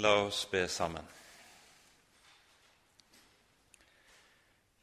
[0.00, 1.06] La oss be sammen.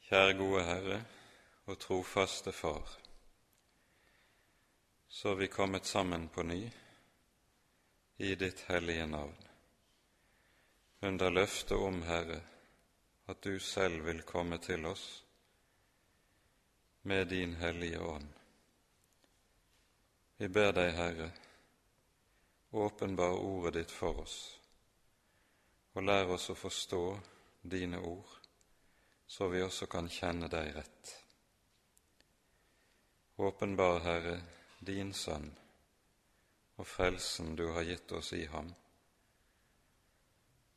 [0.04, 0.98] Kjære gode Herre
[1.64, 2.90] og trofaste Far,
[5.08, 6.58] så er vi kommet sammen på ny
[8.28, 9.38] i ditt hellige navn,
[11.00, 12.42] under løftet om, Herre,
[13.26, 15.06] at du selv vil komme til oss
[17.08, 18.28] med din hellige ånd.
[20.36, 21.32] Vi ber deg, Herre,
[22.70, 24.38] åpenbar ordet ditt for oss
[25.96, 27.02] og lær oss å forstå
[27.64, 28.32] dine ord,
[29.26, 31.12] så vi også kan kjenne deg rett.
[33.40, 34.40] Åpenbar, Herre,
[34.80, 35.48] din Sønn
[36.76, 38.68] og frelsen du har gitt oss i ham,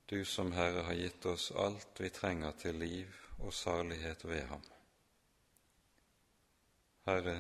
[0.10, 4.64] du som, Herre, har gitt oss alt vi trenger til liv og salighet ved ham.
[7.06, 7.38] Herre,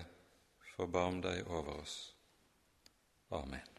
[0.76, 1.98] forbarm deg over oss.
[3.32, 3.79] Amen.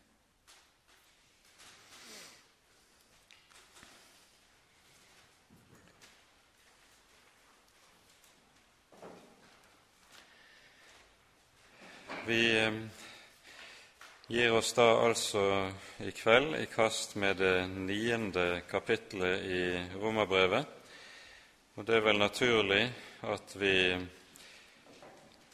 [12.31, 12.73] Vi eh,
[14.27, 15.41] gir oss da altså
[15.99, 19.63] i kveld i kast med det niende kapittelet i
[19.99, 20.69] Romerbrevet.
[21.75, 22.85] Og det er vel naturlig
[23.27, 23.73] at vi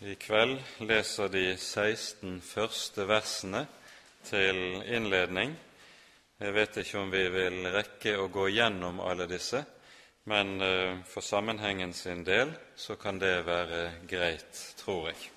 [0.05, 3.63] i kveld leser de 16 første versene
[4.29, 5.55] til innledning.
[6.45, 9.65] Jeg vet ikke om vi vil rekke å gå gjennom alle disse,
[10.29, 15.31] men eh, for sammenhengen sin del så kan det være greit, tror jeg.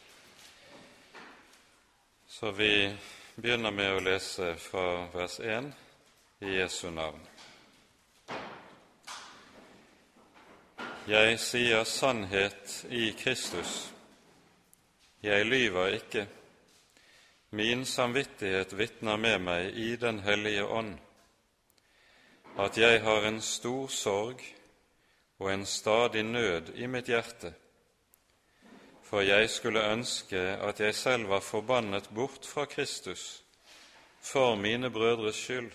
[2.39, 2.95] Så vi
[3.35, 5.65] begynner med å lese fra vers 1
[6.47, 7.19] i Jesu navn.
[11.11, 13.89] Jeg sier sannhet i Kristus.
[15.19, 16.25] Jeg lyver ikke.
[17.59, 20.95] Min samvittighet vitner med meg i Den hellige ånd
[22.55, 24.47] at jeg har en stor sorg
[25.43, 27.51] og en stadig nød i mitt hjerte
[29.09, 33.43] for jeg skulle ønske at jeg selv var forbannet bort fra Kristus
[34.21, 35.71] for mine brødres skyld,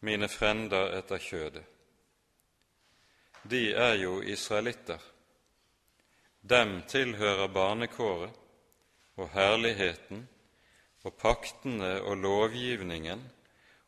[0.00, 1.64] mine frender etter kjødet.
[3.50, 4.98] De er jo israelitter.
[6.42, 8.36] Dem tilhører barnekåret
[9.16, 10.26] og herligheten
[11.04, 13.24] og paktene og lovgivningen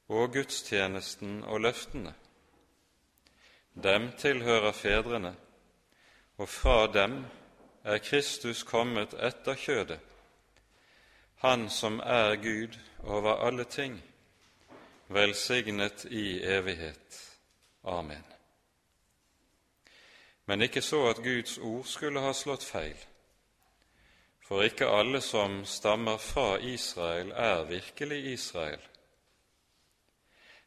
[0.09, 2.15] og gudstjenesten og løftene.
[3.75, 5.37] Dem tilhører fedrene,
[6.37, 7.21] og fra dem
[7.84, 10.00] er Kristus kommet etter kjødet,
[11.43, 14.03] Han som er Gud over alle ting,
[15.09, 17.38] velsignet i evighet.
[17.84, 18.25] Amen.
[20.47, 22.97] Men ikke så at Guds ord skulle ha slått feil,
[24.47, 28.81] for ikke alle som stammer fra Israel, er virkelig Israel.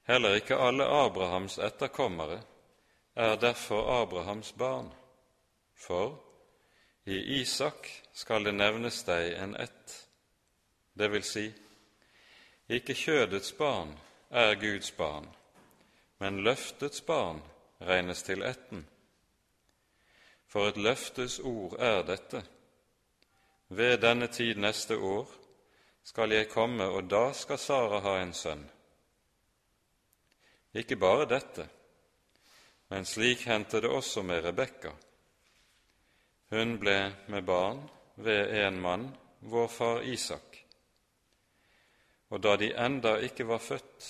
[0.03, 2.41] Heller ikke alle Abrahams etterkommere
[3.15, 4.93] er derfor Abrahams barn,
[5.75, 6.24] for
[7.05, 9.93] i Isak skal det nevnes deg en ett,
[10.93, 11.45] det vil si,
[12.69, 13.91] ikke kjødets barn
[14.33, 15.27] er Guds barn,
[16.17, 17.43] men løftets barn
[17.81, 18.88] regnes til etten.
[20.49, 22.41] For et løftes ord er dette.
[23.67, 25.29] Ved denne tid neste år
[26.03, 28.66] skal jeg komme, og da skal Sara ha en sønn.
[30.73, 31.67] Ikke bare dette,
[32.89, 34.91] men slik hendte det også med Rebekka.
[36.50, 37.81] Hun ble med barn
[38.16, 40.61] ved en mann, vår far Isak.
[42.29, 44.06] Og da de enda ikke var født,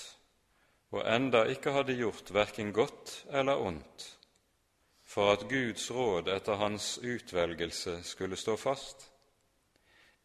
[0.92, 4.06] og enda ikke hadde gjort verken godt eller ondt,
[5.04, 9.10] for at Guds råd etter hans utvelgelse skulle stå fast,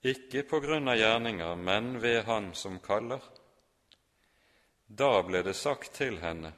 [0.02, 3.20] ikke på grunn av gjerninger, men ved Han som kaller,
[4.86, 6.52] da ble det sagt til henne,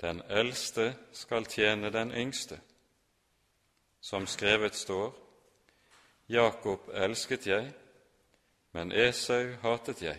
[0.00, 2.58] Den eldste skal tjene den yngste
[4.00, 5.12] som skrevet står,
[6.26, 7.68] Jakob elsket jeg,
[8.74, 10.18] men Esau hatet jeg.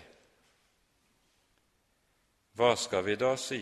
[2.57, 3.59] Hva skal vi da si?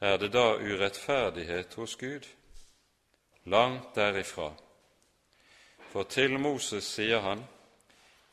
[0.00, 2.26] Er det da urettferdighet hos Gud?
[3.46, 4.50] Langt derifra.
[5.92, 7.44] For til Moses sier han,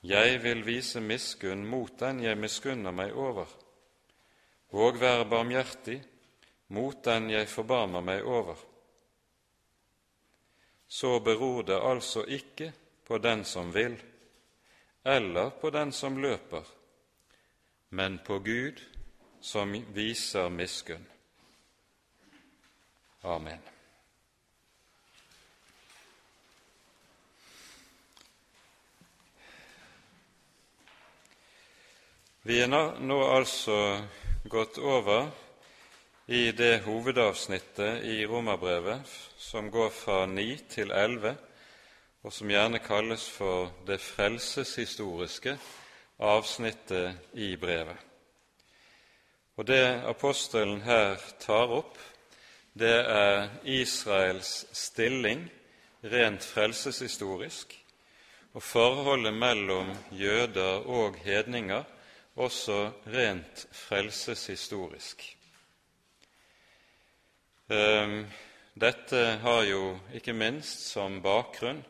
[0.04, 3.48] Jeg vil vise miskunn mot den jeg miskunner meg over,
[4.76, 6.02] og være barmhjertig
[6.68, 8.60] mot den jeg forbarmer meg over
[10.94, 12.68] så beror det altså ikke
[13.08, 13.96] på den som vil,
[15.04, 16.62] eller på den som løper,
[17.90, 18.78] men på Gud
[19.42, 21.08] som viser miskunn.
[23.24, 23.58] Amen.
[32.44, 32.70] Vi er
[33.02, 33.80] nå altså
[34.46, 35.32] gått over
[36.28, 41.36] i det hovedavsnittet i Romerbrevet som går fra 9 til 11,
[42.24, 45.58] og som gjerne kalles for det frelseshistoriske
[46.24, 47.98] avsnittet i brevet.
[49.56, 52.00] Og det apostelen her tar opp,
[52.74, 55.44] det er Israels stilling
[56.04, 57.76] rent frelseshistorisk,
[58.54, 61.84] og forholdet mellom jøder og hedninger
[62.36, 65.38] også rent frelseshistorisk.
[67.70, 68.26] Ehm,
[68.74, 71.84] dette har jo ikke minst som bakgrunn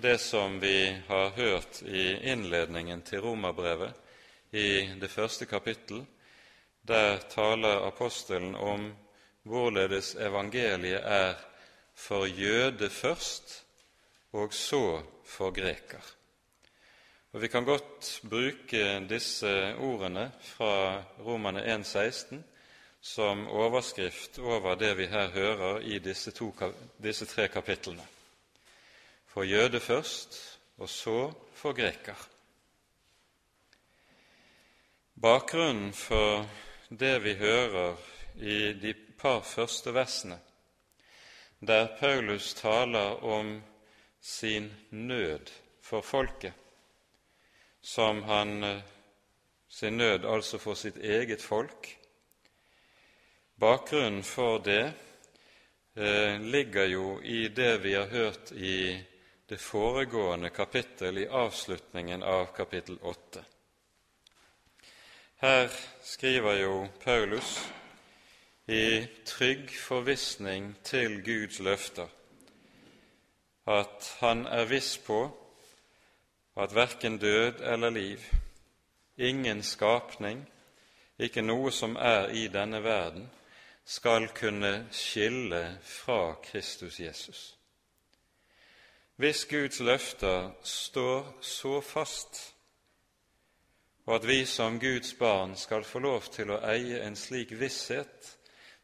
[0.00, 3.92] det som vi har hørt i innledningen til romerbrevet
[4.50, 6.04] i det første kapittel.
[6.82, 8.90] Der taler apostelen om
[9.42, 11.34] hvorledes evangeliet er
[11.94, 13.64] for jøde først,
[14.32, 16.04] og så for greker.
[17.32, 22.40] Og Vi kan godt bruke disse ordene fra Romane 1,16
[23.00, 26.52] som overskrift over det vi her hører i disse, to,
[27.02, 28.04] disse tre kapitlene.
[29.26, 30.36] For jøde først,
[30.78, 32.28] og så for greker.
[35.20, 36.46] Bakgrunnen for
[36.88, 37.96] det vi hører
[38.36, 40.38] i de par første versene,
[41.60, 43.62] der Paulus taler om
[44.20, 46.52] sin nød for folket,
[47.82, 48.82] som han eh,
[49.68, 51.99] sin nød altså for sitt eget folk,
[53.60, 54.92] Bakgrunnen for det
[55.94, 59.00] eh, ligger jo i det vi har hørt i
[59.48, 63.42] det foregående kapittel, i avslutningen av kapittel 8.
[65.36, 65.68] Her
[66.02, 67.50] skriver jo Paulus
[68.66, 72.08] i trygg forvissning til Guds løfter
[73.66, 75.18] at han er viss på
[76.56, 78.24] at verken død eller liv,
[79.16, 80.46] ingen skapning,
[81.18, 83.28] ikke noe som er i denne verden,
[83.90, 87.56] skal kunne skille fra Kristus Jesus.
[89.16, 92.54] Hvis Guds løfter står så fast,
[94.06, 98.30] og at vi som Guds barn skal få lov til å eie en slik visshet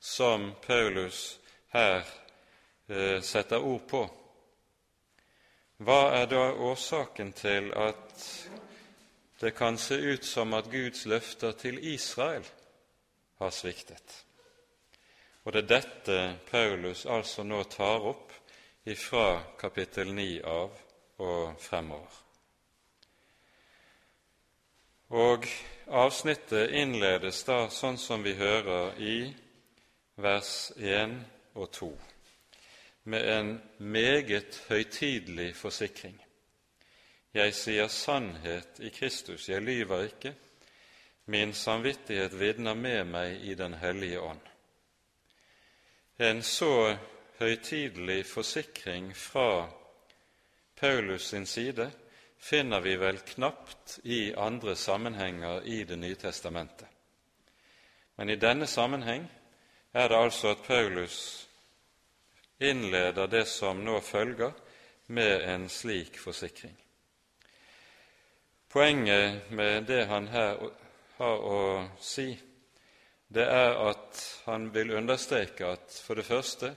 [0.02, 1.38] som Paulus
[1.70, 2.02] her
[2.88, 4.02] eh, setter ord på,
[5.86, 8.30] hva er da årsaken til at
[9.40, 12.54] det kan se ut som at Guds løfter til Israel
[13.38, 14.25] har sviktet?
[15.46, 16.14] Og det er dette
[16.50, 18.32] Paulus altså nå tar opp
[18.90, 19.28] ifra
[19.60, 20.72] kapittel 9 av
[21.22, 22.16] og fremover.
[25.14, 25.46] Og
[25.86, 29.18] avsnittet innledes da sånn som vi hører i
[30.18, 31.14] vers 1
[31.54, 31.92] og 2,
[33.14, 36.18] med en meget høytidelig forsikring.
[37.38, 40.34] Jeg sier sannhet i Kristus, jeg lyver ikke.
[41.30, 44.55] Min samvittighet vitner med meg i Den hellige ånd.
[46.18, 46.96] En så
[47.38, 49.68] høytidelig forsikring fra
[50.76, 51.90] Paulus sin side
[52.40, 56.88] finner vi vel knapt i andre sammenhenger i Det nye testamentet.
[58.16, 59.26] Men i denne sammenheng
[59.92, 61.48] er det altså at Paulus
[62.60, 64.52] innleder det som nå følger,
[65.08, 66.74] med en slik forsikring.
[68.68, 70.56] Poenget med det han her
[71.16, 71.60] har å
[72.00, 72.32] si,
[73.28, 76.74] det er at han vil understreke at for det første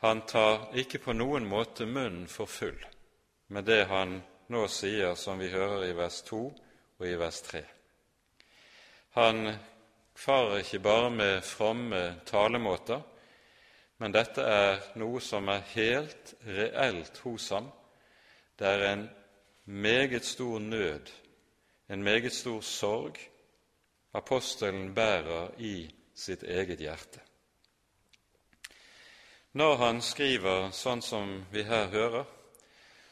[0.00, 2.78] han tar ikke på noen måte munnen for full
[3.50, 6.40] med det han nå sier, som vi hører i vers 2
[7.00, 7.62] og i vers 3.
[9.18, 9.54] Han
[10.14, 13.02] farer ikke bare med fromme talemåter,
[13.98, 17.68] men dette er noe som er helt reelt hos ham.
[18.58, 19.04] Det er en
[19.64, 21.10] meget stor nød,
[21.90, 23.18] en meget stor sorg,
[24.12, 27.20] apostelen bærer i sitt eget hjerte.
[29.52, 32.24] Når han skriver sånn som vi her hører,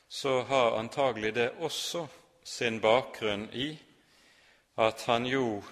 [0.08, 2.06] så har antagelig det også
[2.44, 3.72] sin bakgrunn i
[4.78, 5.62] at han jo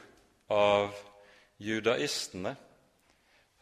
[0.50, 0.96] av
[1.62, 2.56] judaistene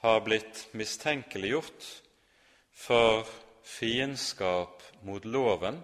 [0.04, 1.90] har blitt mistenkeliggjort
[2.72, 3.28] for
[3.64, 5.78] fiendskap mot loven,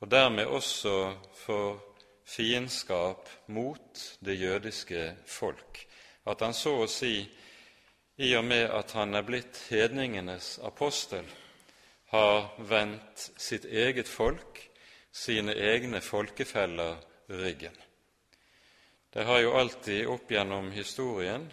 [0.00, 0.94] og dermed også
[1.42, 1.80] for
[2.30, 5.86] fiendskap mot det jødiske folk.
[6.26, 7.24] At han så å si,
[8.20, 11.24] i og med at han er blitt hedningenes apostel,
[12.10, 14.58] har vendt sitt eget folk,
[15.12, 16.98] sine egne folkefeller,
[17.30, 17.76] ryggen.
[19.10, 21.48] Det har jo alltid opp gjennom historien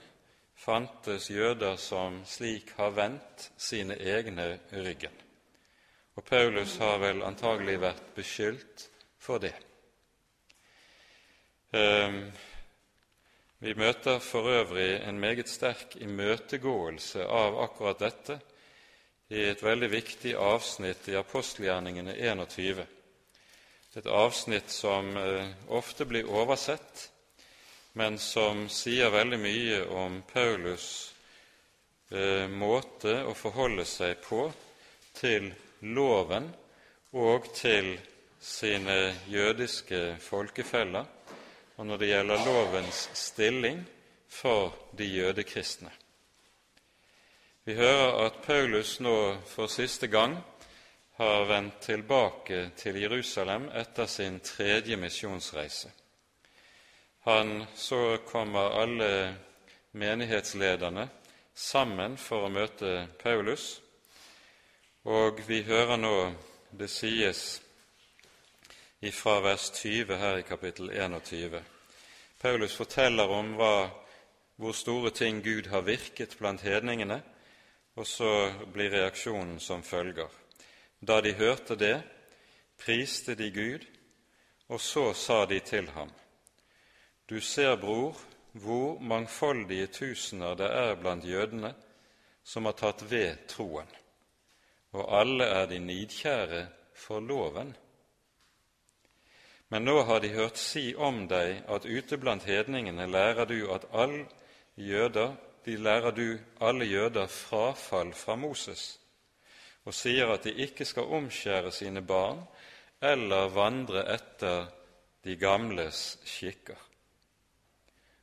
[0.57, 5.13] fantes jøder som slik har vendt sine egne ryggen.
[6.17, 8.87] Og Paulus har vel antagelig vært beskyldt
[9.21, 9.53] for det.
[11.71, 12.31] Ehm,
[13.59, 18.35] Vi møter for øvrig en meget sterk imøtegåelse av akkurat dette
[19.29, 22.85] i et veldig viktig avsnitt i apostelgjerningene 21.
[23.97, 27.09] Et avsnitt som eh, ofte blir oversett,
[27.93, 31.15] men som sier veldig mye om Paulus'
[32.11, 34.51] eh, måte å forholde seg på
[35.17, 35.49] til
[35.81, 36.53] loven
[37.17, 37.95] og til
[38.39, 41.16] sine jødiske folkefeller,
[41.77, 43.83] og når det gjelder lovens stilling
[44.27, 45.91] for de jødekristne.
[47.63, 50.37] Vi hører at Paulus nå for siste gang
[51.17, 55.91] har vendt tilbake til Jerusalem etter sin tredje misjonsreise.
[57.27, 59.35] Han så kommer alle
[59.91, 61.09] menighetslederne
[61.53, 63.81] sammen for å møte Paulus,
[65.03, 66.15] og vi hører nå
[66.71, 67.61] det sies
[69.11, 71.63] fra vers 20 her i kapittel 21.
[72.41, 73.89] Paulus forteller om hva,
[74.57, 77.19] hvor store ting Gud har virket blant hedningene,
[77.95, 78.31] og så
[78.73, 80.29] blir reaksjonen som følger.
[80.99, 82.01] Da de hørte det,
[82.77, 83.85] priste de Gud,
[84.67, 86.11] og så sa de til ham:"
[87.29, 88.17] Du ser, bror,
[88.51, 91.75] hvor mangfoldige tusener det er blant jødene
[92.43, 93.87] som har tatt ved troen,
[94.91, 97.75] og alle er de nidkjære for loven.
[99.69, 103.87] Men nå har de hørt si om deg at ute blant hedningene lærer du at
[103.91, 104.23] alle
[104.75, 108.99] jøder, de lærer du alle jøder frafall fra Moses,
[109.83, 112.39] og sier at de ikke skal omskjære sine barn
[113.03, 114.69] eller vandre etter
[115.23, 116.79] de gamles skikker.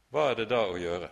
[0.08, 1.10] Hva er det da å gjøre?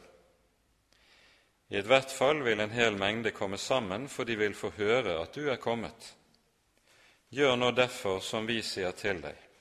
[1.72, 5.36] I ethvert fall vil en hel mengde komme sammen, for de vil få høre at
[5.36, 6.12] du er kommet.
[7.32, 9.51] Gjør nå derfor som vi sier til deg.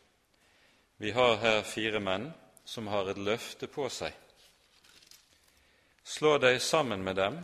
[1.01, 2.27] Vi har her fire menn
[2.65, 4.13] som har et løfte på seg.
[6.05, 7.39] Slå deg sammen med dem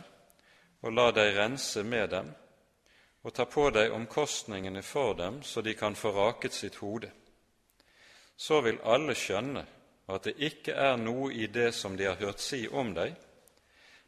[0.86, 2.28] og la deg rense med dem,
[3.26, 7.10] og ta på deg omkostningene for dem, så de kan få raket sitt hode.
[8.36, 9.66] Så vil alle skjønne
[10.06, 13.18] at det ikke er noe i det som de har hørt si om deg,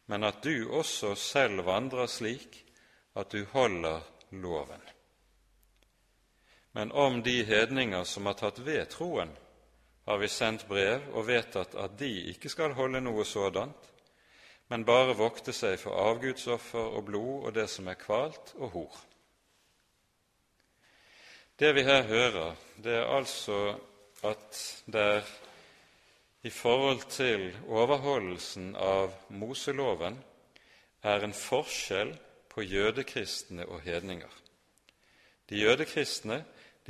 [0.07, 2.63] men at du også selv vandrer slik
[3.19, 3.99] at du holder
[4.31, 4.79] loven.
[6.71, 9.31] Men om de hedninger som har tatt ved troen,
[10.05, 13.89] har vi sendt brev og vedtatt at de ikke skal holde noe sådant,
[14.71, 18.99] men bare vokte seg for avgudsoffer og blod og det som er kvalt, og hor.
[21.59, 23.75] Det vi her hører, det er altså
[24.23, 25.23] at det
[26.43, 30.17] i forhold til overholdelsen av Moseloven
[31.03, 32.15] er en forskjell
[32.49, 34.31] på jødekristne og hedninger.
[35.49, 36.41] De jødekristne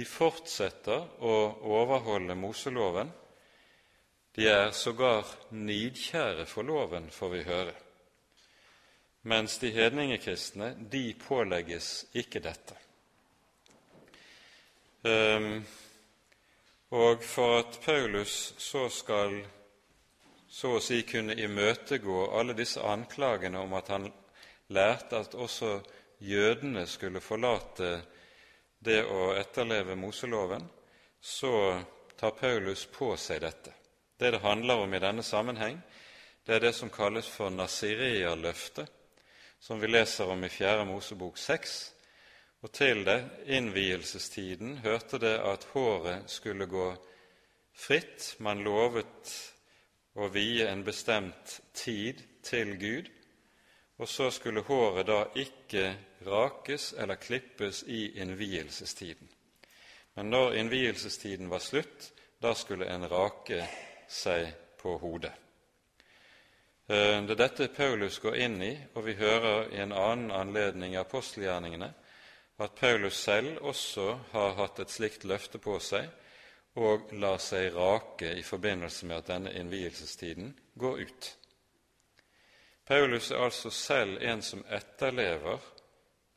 [0.02, 1.34] de fortsetter å
[1.78, 3.12] overholde Moseloven.
[4.34, 7.74] De er sågar nidkjære for loven, får vi høre.
[9.30, 12.78] Mens de hedningekristne, de pålegges ikke dette.
[15.06, 15.62] Um,
[16.98, 19.38] og for at Paulus så skal
[20.50, 24.10] så å si kunne imøtegå alle disse anklagene om at han
[24.74, 25.76] lærte at også
[26.26, 28.00] jødene skulle forlate
[28.82, 30.64] det å etterleve Moseloven,
[31.22, 31.54] så
[32.18, 33.74] tar Paulus på seg dette.
[34.18, 35.78] Det det handler om i denne sammenheng,
[36.46, 38.90] det er det som kalles for Nasirea-løftet,
[39.62, 41.78] som vi leser om i Fjerde Mosebok 6.
[42.62, 46.90] Og til det, innvielsestiden, hørte det at håret skulle gå
[47.74, 48.36] fritt.
[48.40, 49.34] Man lovet
[50.18, 53.10] å vie en bestemt tid til Gud,
[54.02, 55.92] og så skulle håret da ikke
[56.26, 59.30] rakes eller klippes i innvielsestiden.
[60.16, 62.10] Men når innvielsestiden var slutt,
[62.42, 63.62] da skulle en rake
[64.10, 64.50] seg
[64.82, 65.32] på hodet.
[66.90, 70.96] Eh, det er dette Paulus går inn i, og vi hører i en annen anledning
[70.96, 71.94] i apostelgjerningene
[72.62, 76.10] at Paulus selv også har hatt et slikt løfte på seg
[76.82, 81.32] og lar seg rake i forbindelse med at denne innvielsestiden går ut.
[82.92, 85.60] Paulus er altså selv en som etterlever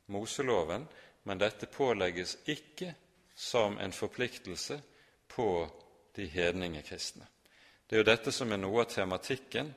[0.07, 0.85] Moseloven,
[1.27, 2.93] men dette pålegges ikke
[3.35, 4.77] som en forpliktelse
[5.27, 5.47] på
[6.15, 7.27] de hedningekristne.
[7.89, 9.73] Det er jo dette som er noe av tematikken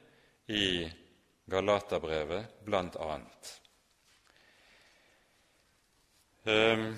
[0.54, 0.86] i
[1.50, 3.50] Galaterbrevet, blant annet.
[6.46, 6.94] Ehm,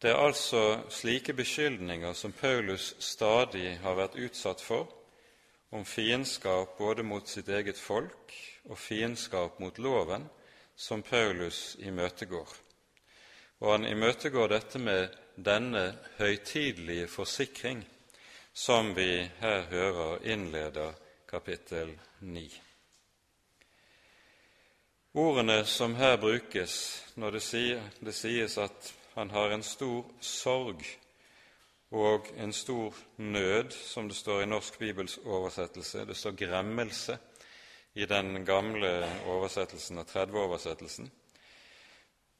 [0.00, 5.01] det er altså slike beskyldninger som Paulus stadig har vært utsatt for,
[5.72, 8.34] om fiendskap både mot sitt eget folk
[8.68, 10.26] og fiendskap mot loven,
[10.76, 12.48] som Paulus imøtegår.
[13.60, 15.84] Og han imøtegår dette med denne
[16.18, 17.84] høytidelige forsikring
[18.52, 20.92] som vi her hører innleder
[21.28, 22.44] kapittel 9.
[25.14, 26.74] Ordene som her brukes
[27.16, 30.84] når det, sies at han har en stor sorg
[31.92, 36.06] og en stor nød, som det står i Norsk Bibels oversettelse.
[36.06, 37.18] Det står gremmelse
[37.94, 38.92] i den gamle
[39.28, 41.10] oversettelsen av 30-oversettelsen.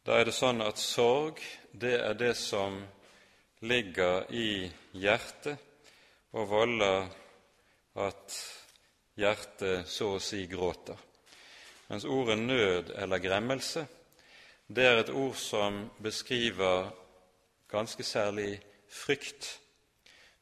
[0.07, 1.43] Da er det sånn at sorg,
[1.73, 2.81] det er det som
[3.61, 5.61] ligger i hjertet
[6.33, 7.07] og volder
[8.01, 8.41] at
[9.21, 10.97] hjertet så å si gråter.
[11.93, 13.85] Mens ordet nød eller gremmelse,
[14.67, 16.89] det er et ord som beskriver
[17.69, 18.55] ganske særlig
[18.93, 19.59] frykt.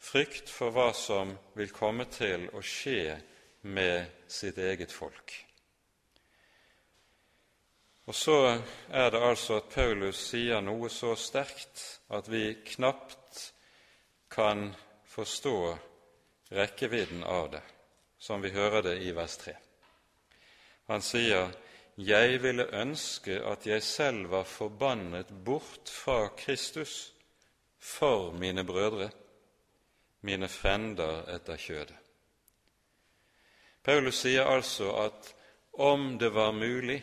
[0.00, 3.18] Frykt for hva som vil komme til å skje
[3.62, 5.34] med sitt eget folk.
[8.08, 8.36] Og så
[8.90, 13.44] er det altså at Paulus sier noe så sterkt at vi knapt
[14.32, 14.72] kan
[15.06, 15.56] forstå
[16.50, 17.62] rekkevidden av det,
[18.18, 19.54] som vi hører det i vers 3.
[20.90, 21.52] Han sier,
[21.96, 27.12] 'Jeg ville ønske at jeg selv var forbannet bort fra Kristus'
[27.80, 29.10] for mine brødre,
[30.20, 31.96] mine frender etter kjødet.
[33.82, 35.34] Paulus sier altså at
[35.72, 37.00] om det var mulig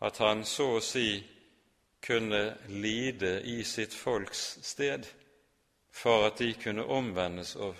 [0.00, 1.20] at han så å si
[2.02, 5.06] kunne lide i sitt folks sted
[5.92, 7.76] for at de kunne omvendes og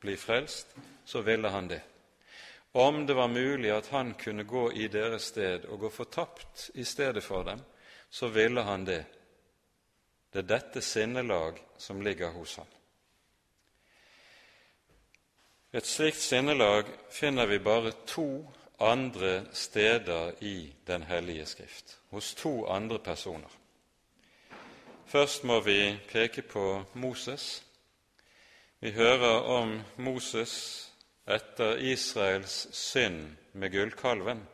[0.00, 0.72] bli frelst,
[1.04, 1.82] så ville han det.
[2.72, 6.84] Om det var mulig at han kunne gå i deres sted og gå fortapt i
[6.84, 7.60] stedet for dem,
[8.10, 9.04] så ville han det
[10.32, 12.68] det er dette sinnelag som ligger hos ham.
[15.72, 18.46] Et slikt sinnelag finner vi bare to
[18.80, 23.50] andre steder i Den hellige Skrift, hos to andre personer.
[25.06, 27.64] Først må vi peke på Moses.
[28.80, 30.86] Vi hører om Moses
[31.26, 34.46] etter Israels synd med gullkalven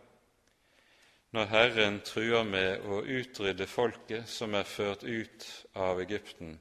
[1.37, 5.43] når Herren truer med å utrydde folket som er ført ut
[5.77, 6.55] av Egypten,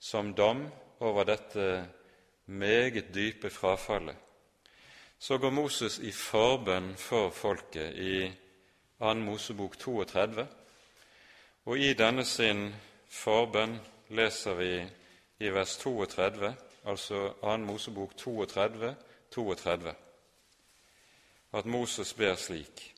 [0.00, 0.62] som dom
[1.04, 1.66] over dette
[2.48, 4.16] meget dype frafallet,
[5.20, 8.22] så går Moses i forbønn for folket i
[9.04, 9.12] 2.
[9.20, 10.48] Mosebok 32,
[11.68, 12.70] og i denne sin
[13.12, 13.76] forbønn
[14.16, 14.72] leser vi
[15.44, 16.54] i vers 32,
[16.88, 17.60] altså 2.
[17.68, 18.96] Mosebok 32,
[19.36, 19.96] 32,
[21.52, 22.93] at Moses ber slik:"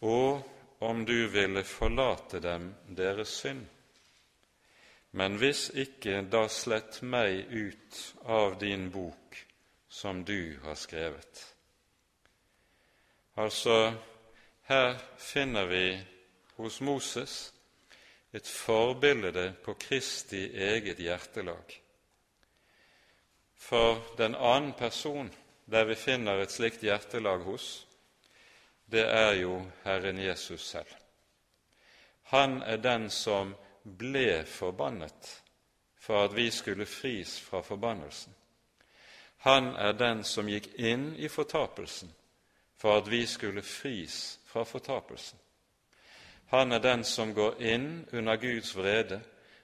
[0.00, 0.42] og
[0.78, 3.66] om du ville forlate dem deres synd.
[5.10, 9.38] Men hvis ikke, da slett meg ut av din bok
[9.88, 11.44] som du har skrevet.
[13.38, 13.94] Altså,
[14.68, 15.98] her finner vi
[16.58, 17.54] hos Moses
[18.32, 21.78] et forbilde på Kristi eget hjertelag.
[23.56, 25.30] For den annen person
[25.66, 27.87] der vi finner et slikt hjertelag hos,
[28.92, 30.86] det er jo Herren Jesus selv.
[32.22, 33.54] Han er den som
[33.98, 35.42] ble forbannet
[36.00, 38.34] for at vi skulle fris fra forbannelsen.
[39.36, 42.10] Han er den som gikk inn i fortapelsen
[42.78, 45.38] for at vi skulle fris fra fortapelsen.
[46.48, 49.20] Han er den som går inn under Guds vrede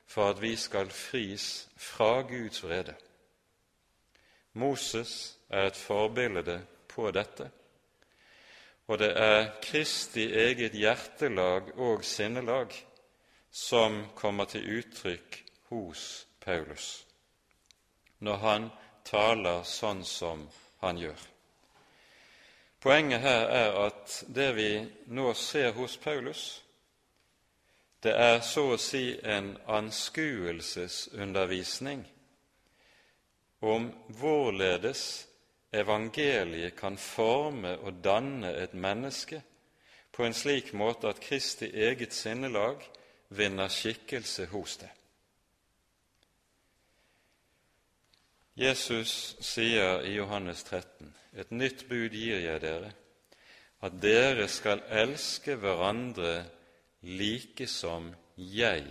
[0.07, 2.95] for at vi skal fris fra Guds vrede.
[4.53, 7.51] Moses er et forbilde på dette
[8.87, 12.75] og det er Kristi eget hjertelag og sinnelag
[13.51, 17.05] som kommer til uttrykk hos Paulus
[18.25, 18.70] når han
[19.05, 20.49] taler sånn som
[20.81, 21.20] han gjør.
[22.81, 26.62] Poenget her er at det vi nå ser hos Paulus,
[28.05, 32.05] det er så å si en anskuelsesundervisning
[33.64, 35.27] om hvorledes
[35.75, 39.43] evangeliet kan forme og danne et menneske
[40.15, 42.83] på en slik måte at Kristi eget sinnelag
[43.29, 44.91] vinner skikkelse hos det.
[48.57, 52.93] Jesus sier i Johannes 13.: Et nytt bud gir jeg dere,
[53.83, 56.45] at dere skal elske hverandre
[57.03, 58.87] like som jeg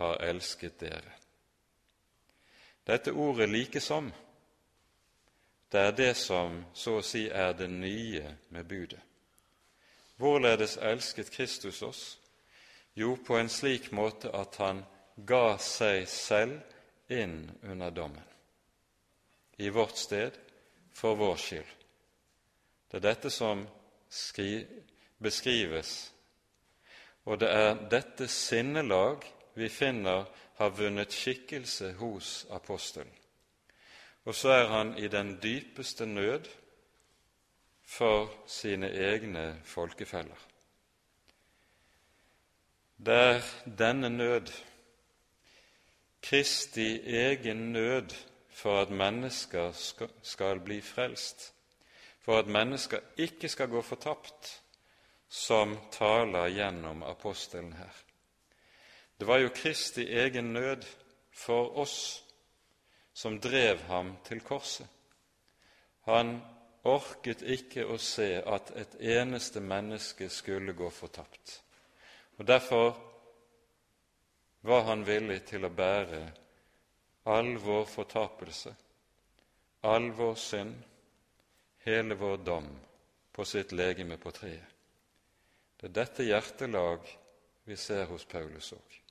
[0.00, 1.14] har elsket dere.
[2.86, 4.12] Dette ordet 'like som'
[5.74, 9.00] Det er det som så å si er det nye med budet.
[10.22, 12.02] Hvorledes elsket Kristus oss?
[12.94, 14.84] Jo, på en slik måte at han
[15.16, 18.22] ga seg selv inn under dommen,
[19.58, 20.38] i vårt sted,
[20.94, 21.74] for vår skyld.
[22.86, 23.66] Det er dette som
[25.18, 25.96] beskrives,
[27.26, 29.26] og det er dette sinnelag
[29.58, 30.30] vi finner
[30.62, 33.23] har vunnet skikkelse hos apostelen.
[34.24, 36.48] Og så er han i den dypeste nød
[37.84, 40.46] for sine egne folkefeller.
[43.06, 43.42] Det er
[43.78, 44.52] denne nød,
[46.22, 48.14] Kristi egen nød
[48.48, 49.72] for at mennesker
[50.22, 51.54] skal bli frelst,
[52.20, 54.62] for at mennesker ikke skal gå fortapt,
[55.28, 57.92] som taler gjennom apostelen her.
[59.20, 60.86] Det var jo Kristi egen nød
[61.32, 62.23] for oss
[63.14, 64.88] som drev ham til korset.
[66.04, 66.36] Han
[66.84, 71.60] orket ikke å se at et eneste menneske skulle gå fortapt.
[72.36, 72.96] Og Derfor
[74.64, 76.22] var han villig til å bære
[77.30, 78.74] all vår fortapelse,
[79.84, 80.74] all vår synd,
[81.84, 82.68] hele vår dom
[83.32, 84.70] på sitt legeme på treet.
[85.80, 87.08] Det er dette hjertelag
[87.64, 89.03] vi ser hos Paulus òg.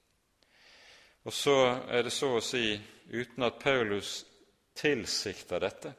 [1.24, 1.58] Og så
[1.90, 2.74] er det så å si
[3.12, 4.26] uten at Paulus
[4.76, 5.94] tilsikter dette,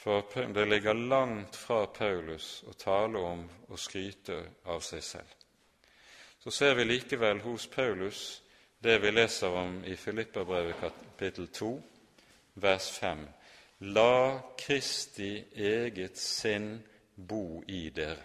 [0.00, 5.34] for det ligger langt fra Paulus å tale om og skryte av seg selv.
[6.40, 8.40] Så ser vi likevel hos Paulus
[8.80, 11.68] det vi leser om i Filipperbrevet kapittel 2,
[12.64, 13.26] vers 5.
[13.92, 16.78] La Kristi eget sinn
[17.14, 18.24] bo i dere.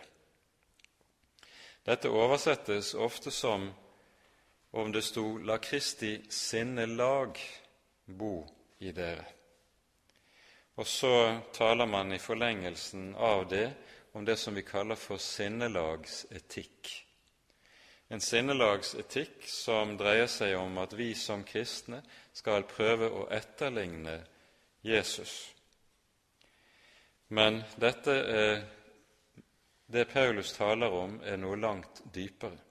[1.86, 3.67] Dette oversettes ofte som
[4.76, 7.40] om det sto 'La Kristi sinnelag
[8.06, 8.48] bo
[8.80, 9.26] i dere'.
[10.76, 13.74] Og så taler man i forlengelsen av det
[14.12, 17.06] om det som vi kaller for sinnelagsetikk.
[18.08, 22.02] En sinnelagsetikk som dreier seg om at vi som kristne
[22.34, 24.20] skal prøve å etterligne
[24.84, 25.54] Jesus.
[27.28, 28.62] Men dette er,
[29.88, 32.64] det Paulus taler om, er noe langt dypere.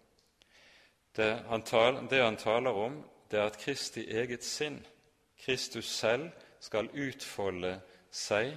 [1.14, 2.96] Det han, tal, det han taler om,
[3.30, 4.80] det er at Kristi eget sinn,
[5.44, 7.76] Kristus selv, skal utfolde
[8.10, 8.54] seg,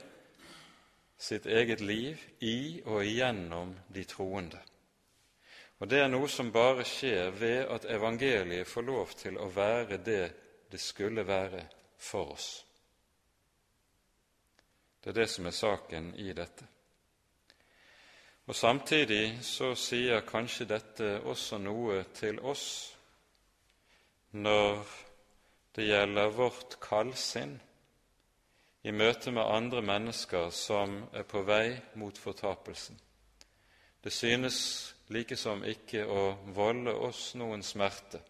[1.17, 4.61] sitt eget liv, i og igjennom de troende.
[5.79, 9.97] Og Det er noe som bare skjer ved at evangeliet får lov til å være
[10.01, 10.23] det
[10.71, 11.61] det skulle være
[11.97, 12.65] for oss.
[15.03, 16.65] Det er det som er saken i dette.
[18.47, 22.67] Og Samtidig så sier kanskje dette også noe til oss
[24.31, 24.85] når
[25.75, 27.57] det gjelder vårt kallsinn
[28.87, 32.95] i møte med andre mennesker som er på vei mot fortapelsen.
[34.03, 34.57] Det synes
[35.11, 36.23] likesom ikke å
[36.55, 38.23] volde oss noen smerte,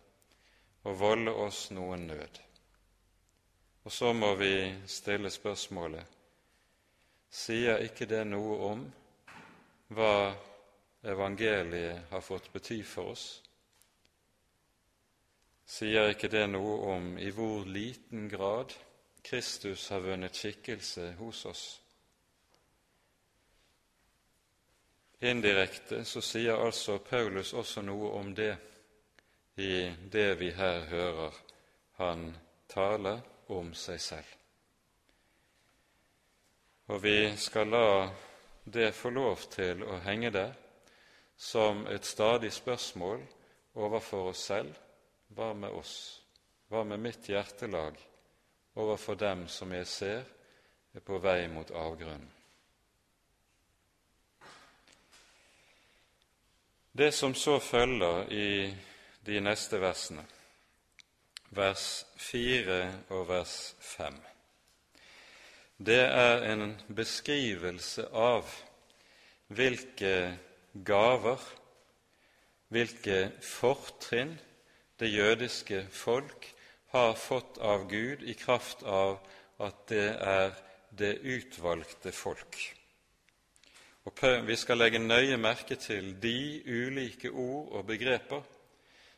[0.81, 2.41] og volde oss noen nød.
[3.85, 4.53] Og så må vi
[4.89, 6.15] stille spørsmålet
[7.29, 8.87] sier ikke det noe om
[9.93, 10.35] hva
[11.07, 13.25] evangeliet har fått bety for oss?
[15.67, 18.73] Sier ikke det noe om i hvor liten grad
[19.27, 21.65] Kristus har vunnet skikkelse hos oss.
[25.19, 28.53] Indirekte så sier altså Paulus også noe om det
[29.57, 31.39] i det vi her hører
[31.97, 32.29] han
[32.69, 33.17] tale
[33.49, 34.33] om seg selv.
[36.93, 37.87] Og vi skal la
[38.69, 40.55] det får lov til å henge der
[41.37, 43.21] som et stadig spørsmål
[43.79, 44.73] overfor oss selv.
[45.31, 45.93] Hva med oss,
[46.67, 47.95] hva med mitt hjertelag,
[48.75, 50.27] overfor dem som jeg ser
[50.95, 52.31] er på vei mot avgrunnen.
[56.91, 58.47] Det som så følger i
[59.25, 60.23] de neste versene,
[61.55, 62.79] vers 4
[63.13, 63.59] og vers
[63.95, 64.17] 5,
[65.77, 68.49] det er en beskrivelse av
[69.53, 70.37] hvilke
[70.85, 71.41] gaver,
[72.73, 74.33] hvilke fortrinn
[74.99, 76.49] det jødiske folk
[76.95, 79.19] har fått av Gud i kraft av
[79.61, 80.57] at det er
[80.97, 82.57] det utvalgte folk.
[84.07, 88.41] Og Vi skal legge nøye merke til de ulike ord og begreper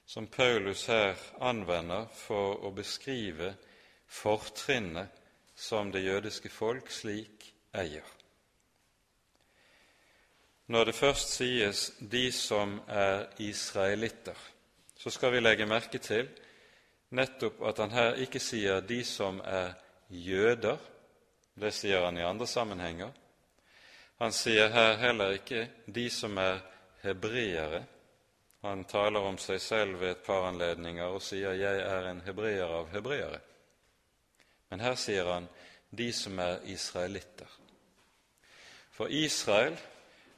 [0.06, 3.54] som Paulus her anvender for å beskrive
[4.08, 5.19] fortrinnet
[5.60, 8.06] som det jødiske folk slik eier.
[10.68, 14.50] Når det først sies 'de som er israelitter',
[14.98, 16.30] så skal vi legge merke til
[17.10, 19.74] nettopp at han her ikke sier 'de som er
[20.10, 20.78] jøder'.
[21.60, 23.12] Det sier han i andre sammenhenger.
[24.20, 26.60] Han sier her heller ikke 'de som er
[27.04, 27.84] hebreere'.
[28.62, 32.66] Han taler om seg selv ved et par anledninger og sier 'jeg er en hebreer
[32.66, 33.49] av hebreere'.
[34.70, 35.48] Men her sier han
[35.92, 37.58] 'de som er israelitter'.
[38.92, 39.78] For Israel,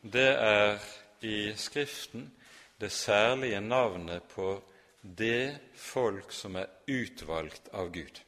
[0.03, 0.79] det er
[1.21, 2.31] i Skriften
[2.79, 4.63] det særlige navnet på
[5.01, 8.21] det folk som er utvalgt av Gud.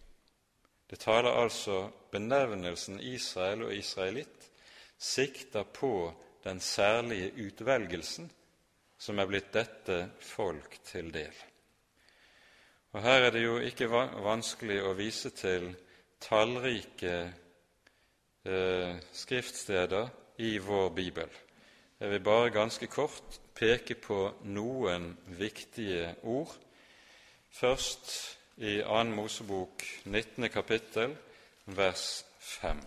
[0.89, 4.49] Det taler altså benevnelsen Israel og israelitt
[4.97, 6.13] sikter på
[6.43, 8.29] den særlige utvelgelsen
[8.97, 11.33] som er blitt dette folk til del.
[12.93, 15.71] Og Her er det jo ikke vanskelig å vise til
[16.23, 17.33] tallrike
[18.45, 21.29] eh, skriftsteder i vår bibel.
[21.99, 26.55] Jeg vil bare ganske kort peke på noen viktige ord.
[27.53, 29.03] Først i 2.
[29.03, 30.49] Mosebok 19.
[30.49, 31.15] kapittel,
[31.65, 32.81] vers 5.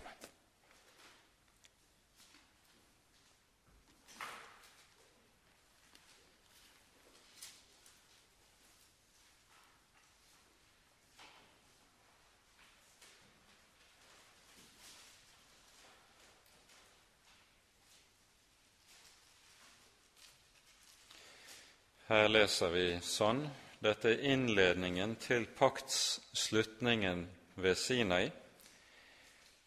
[22.07, 23.41] Her leser vi sånn
[23.83, 27.25] dette er innledningen til paktsslutningen
[27.59, 28.29] ved Sinai.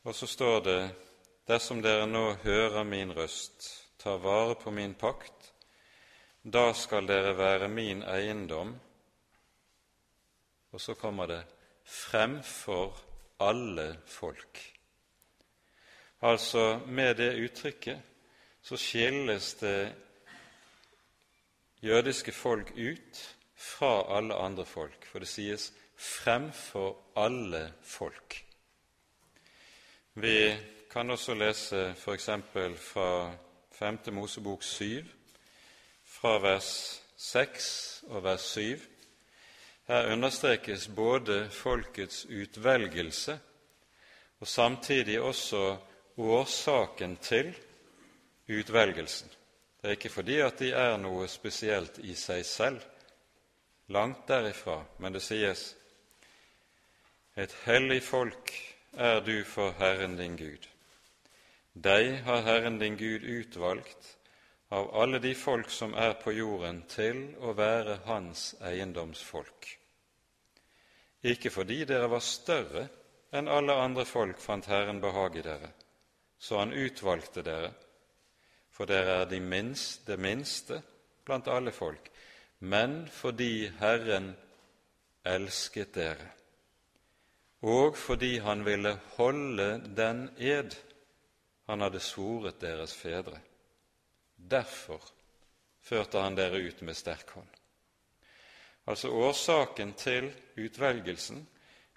[0.09, 0.95] Og så står det:"
[1.49, 5.53] Dersom dere nå hører min røst, tar vare på min pakt,
[6.43, 8.81] da skal dere være min eiendom.
[10.73, 11.43] Og så kommer det
[11.85, 12.97] fremfor
[13.41, 14.79] alle folk.
[16.23, 18.01] Altså, med det uttrykket
[18.63, 19.93] så skilles det
[21.83, 28.45] jødiske folk ut fra alle andre folk, for det sies 'fremfor alle folk'.
[30.15, 30.57] Vi
[30.91, 32.27] kan også lese f.eks.
[32.77, 33.33] fra
[33.73, 33.99] 5.
[34.13, 35.05] Mosebok 7,
[36.05, 38.79] fra vers 6 og vers 7.
[39.89, 43.41] Her understrekes både folkets utvelgelse
[44.41, 45.77] og samtidig også
[46.17, 47.55] årsaken til
[48.49, 49.31] utvelgelsen.
[49.81, 52.83] Det er ikke fordi at de er noe spesielt i seg selv,
[53.89, 55.71] langt derifra, men det sies
[57.41, 58.53] et hellig folk
[58.93, 60.67] er du for Herren din Gud.
[61.73, 64.17] Deg har Herren din Gud utvalgt
[64.69, 69.69] av alle de folk som er på jorden, til å være Hans eiendomsfolk.
[71.27, 72.87] Ikke fordi dere var større
[73.33, 75.73] enn alle andre folk fant Herren behag i dere,
[76.39, 77.73] så Han utvalgte dere,
[78.81, 80.79] for dere er de minste, det minste
[81.29, 82.07] blant alle folk,
[82.65, 84.31] men fordi Herren
[85.29, 86.31] elsket dere,
[87.61, 90.79] og fordi Han ville holde den ed
[91.69, 93.37] Han hadde svoret deres fedre.
[94.51, 95.05] Derfor
[95.85, 97.53] førte Han dere ut med sterk hånd.
[98.87, 101.47] Altså årsaken til utvelgelsen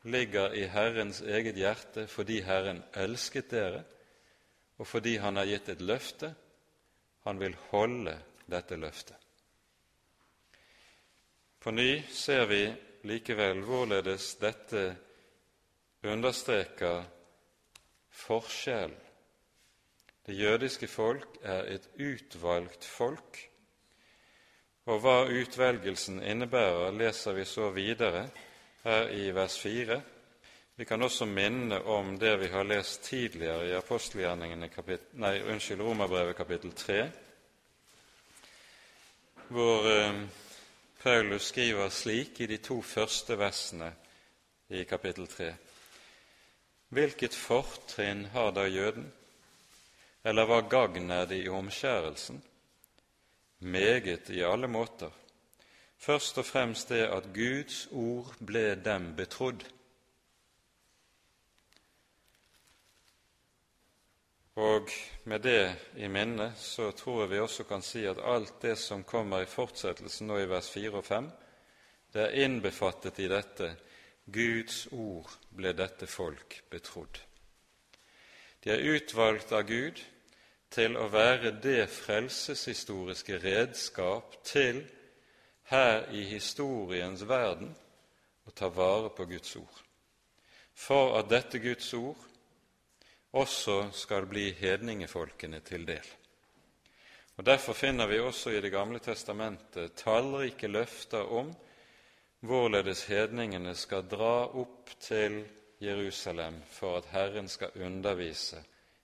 [0.04, 3.84] ligger i Herrens eget hjerte fordi Herren elsket dere,
[4.78, 6.36] og fordi Han har gitt et løfte
[7.24, 8.16] han vil holde
[8.50, 9.20] dette løftet.
[11.64, 12.64] På ny ser vi
[13.08, 14.84] likevel hvorledes dette
[16.04, 17.06] understreker
[18.24, 18.96] forskjell.
[20.24, 23.40] Det jødiske folk er et utvalgt folk,
[24.86, 28.26] og hva utvelgelsen innebærer, leser vi så videre
[28.84, 30.02] her i vers 4.
[30.76, 34.70] Vi kan også minne om det vi har lest tidligere i apostelgjerningene
[35.22, 36.96] nei, unnskyld, Romerbrevet kapittel 3,
[39.54, 40.24] hvor eh,
[41.04, 43.92] Paulus skriver slik i de to første versene
[44.74, 45.52] i kapittel 3.
[46.90, 49.06] Hvilket fortrinn har da jøden,
[50.26, 52.42] eller hva gagn er det i omskjærelsen?
[53.60, 55.14] Meget i alle måter.
[55.98, 59.62] Først og fremst det at Guds ord ble dem betrodd.
[64.56, 64.90] Og
[65.24, 69.04] med det i minne så tror jeg vi også kan si at alt det som
[69.04, 71.30] kommer i fortsettelsen nå i vers 4 og 5,
[72.14, 73.72] det er innbefattet i dette
[74.30, 77.18] Guds ord ble dette folk betrodd.
[78.64, 80.00] De er utvalgt av Gud
[80.74, 84.84] til å være det frelseshistoriske redskap til
[85.74, 87.74] her i historiens verden
[88.46, 89.82] å ta vare på Guds ord,
[90.74, 92.22] for at dette Guds ord
[93.34, 96.06] også skal bli hedningefolkene til del.
[97.38, 101.54] Og Derfor finner vi også i Det gamle testamentet tallrike løfter om
[102.40, 105.44] hvorledes hedningene skal dra opp til
[105.82, 108.62] Jerusalem for at Herren skal undervise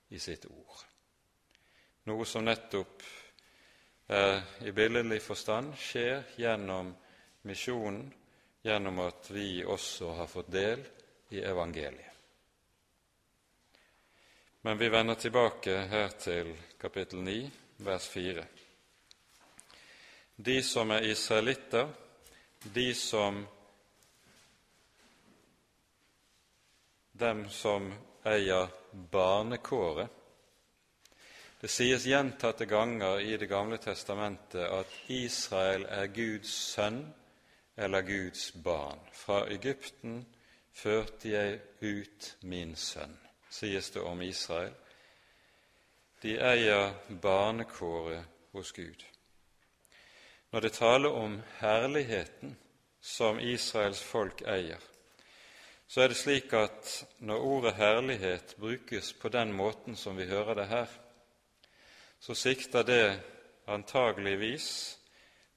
[0.09, 0.85] i sitt ord.
[2.05, 3.03] Noe som nettopp
[4.09, 6.93] er i billedlig forstand skjer gjennom
[7.49, 8.07] misjonen,
[8.65, 10.85] gjennom at vi også har fått del
[11.29, 12.08] i evangeliet.
[14.69, 18.43] Men vi vender tilbake her til kapittel 9, vers 4.
[20.35, 21.87] De som er israelitter,
[22.61, 23.39] de som
[27.17, 27.87] dem som
[28.29, 28.69] eier
[29.11, 30.09] barnekåret,
[31.61, 37.01] Det sies gjentatte ganger i Det gamle testamentet at Israel er Guds sønn
[37.77, 39.01] eller Guds barn.
[39.13, 40.21] Fra Egypten
[40.71, 43.17] førte jeg ut min sønn,
[43.49, 44.73] sies det om Israel.
[46.21, 49.05] De eier barnekåret hos Gud.
[50.51, 52.57] Når det taler om herligheten
[53.01, 54.81] som Israels folk eier,
[55.87, 56.89] så er det slik at
[57.25, 60.87] når ordet herlighet brukes på den måten som vi hører det her,
[62.19, 63.19] så sikter det
[63.67, 64.99] antageligvis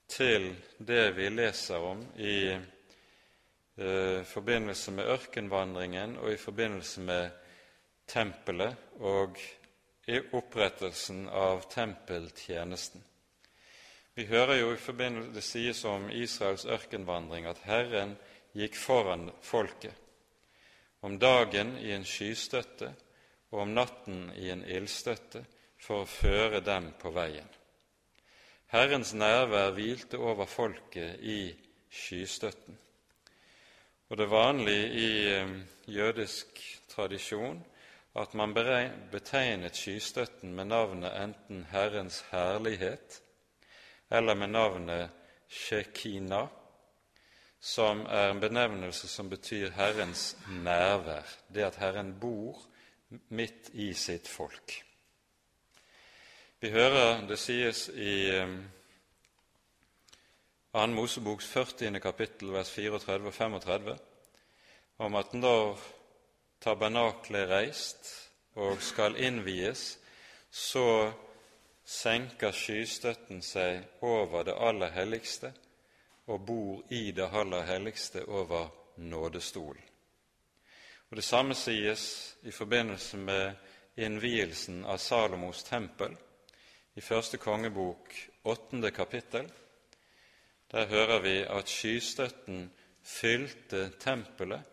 [0.09, 7.31] til det vi leser om i eh, forbindelse med ørkenvandringen og i forbindelse med
[8.13, 9.41] tempelet og
[10.07, 13.03] i opprettelsen av tempeltjenesten.
[14.15, 18.17] Vi hører jo i forbindelse, Det sies om Israels ørkenvandring at Herren
[18.53, 19.95] gikk foran folket,
[21.01, 22.93] om dagen i en skystøtte
[23.51, 25.45] og om natten i en ildstøtte,
[25.83, 27.49] for å føre dem på veien.
[28.71, 31.51] Herrens nærvær hvilte over folket i
[31.91, 32.79] skystøtten.
[34.09, 35.51] Og det vanlige i eh,
[35.89, 37.59] jødisk tradisjon
[38.15, 43.23] at man betegnet skystøtten med navnet enten Herrens herlighet
[44.11, 45.11] eller med navnet
[45.49, 46.47] Shekina,
[47.61, 52.61] som er en benevnelse som betyr Herrens nærvær, det at Herren bor
[53.29, 54.83] midt i sitt folk.
[56.61, 58.45] Vi hører det sies i 2.
[60.79, 62.01] Eh, Moseboks 40.
[62.01, 63.99] kapittel, vers 34 og 35,
[64.99, 65.81] om at når
[66.63, 68.11] tabernaklet reist
[68.55, 69.99] og skal innvies,
[70.51, 71.13] så
[71.85, 75.53] senker skystøtten seg over det aller helligste
[76.31, 79.83] og bor i det aller helligste over nådestolen.
[81.11, 83.55] Og Det samme sies i forbindelse med
[83.97, 86.15] innvielsen av Salomos tempel
[86.95, 89.51] i første kongebok, åttende kapittel.
[90.73, 92.71] Der hører vi at skystøtten
[93.03, 94.72] fylte tempelet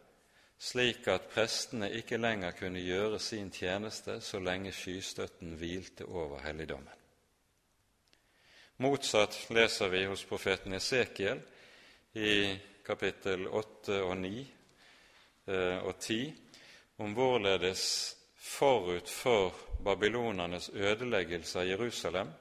[0.59, 6.95] slik at prestene ikke lenger kunne gjøre sin tjeneste så lenge skystøtten hvilte over helligdommen.
[8.79, 11.41] Motsatt leser vi hos profeten Esekiel
[12.15, 16.21] i kapittel 8 og 9 eh, og 10
[17.03, 17.83] om hvorledes
[18.35, 22.31] forut for babylonernes ødeleggelse av Jerusalem,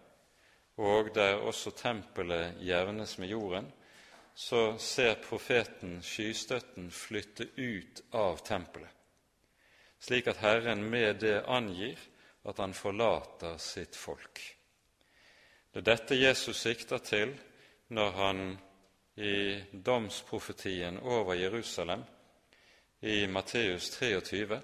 [0.79, 3.67] og der også tempelet jevnes med jorden,
[4.39, 8.93] så ser profeten skystøtten flytte ut av tempelet,
[9.99, 11.99] slik at Herren med det angir
[12.47, 14.39] at han forlater sitt folk.
[15.73, 17.33] Det er dette Jesus sikter til
[17.91, 18.43] når han
[19.19, 22.05] i domsprofetien over Jerusalem
[23.11, 24.61] i Matteus 23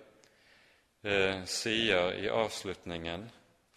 [1.02, 3.26] eh, sier i avslutningen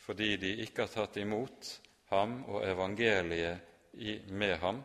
[0.05, 1.71] fordi de ikke har tatt imot
[2.13, 4.83] ham og evangeliet i, med ham,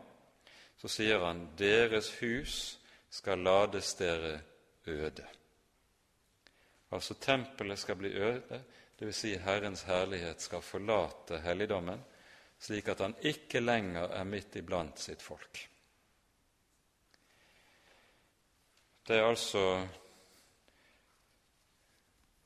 [0.83, 4.41] så sier han 'Deres hus skal lades dere
[4.87, 5.27] øde'.
[6.91, 8.63] Altså tempelet skal bli øde,
[8.99, 9.15] dvs.
[9.15, 12.03] Si Herrens herlighet skal forlate helligdommen,
[12.59, 15.69] slik at han ikke lenger er midt iblant sitt folk.
[19.07, 19.87] Det er altså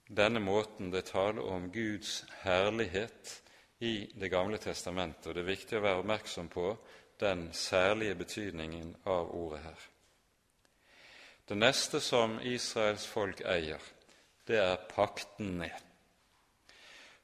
[0.08, 3.43] denne måten det taler om Guds herlighet
[3.80, 6.71] i Det gamle testamentet, og det er viktig å være oppmerksom på
[7.19, 9.86] den særlige betydningen av ordet her.
[11.47, 13.82] Det neste som Israels folk eier,
[14.47, 15.69] det er paktene.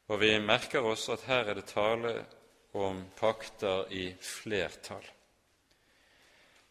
[0.08, 2.14] Og vi merker oss at her er det tale
[2.74, 5.06] om pakter i flertall.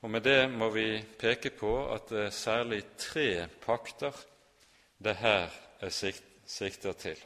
[0.03, 4.17] Og Med det må vi peke på at det er særlig tre pakter
[4.99, 5.91] det her er
[6.47, 7.17] sikter til.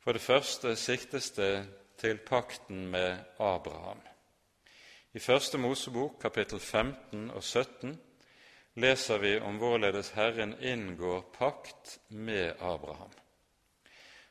[0.00, 1.66] For det første siktes det
[2.00, 4.09] til pakten med Abraham.
[5.10, 7.96] I Første Mosebok, kapittel 15 og 17,
[8.78, 13.10] leser vi om hvorledes Herren inngår pakt med Abraham.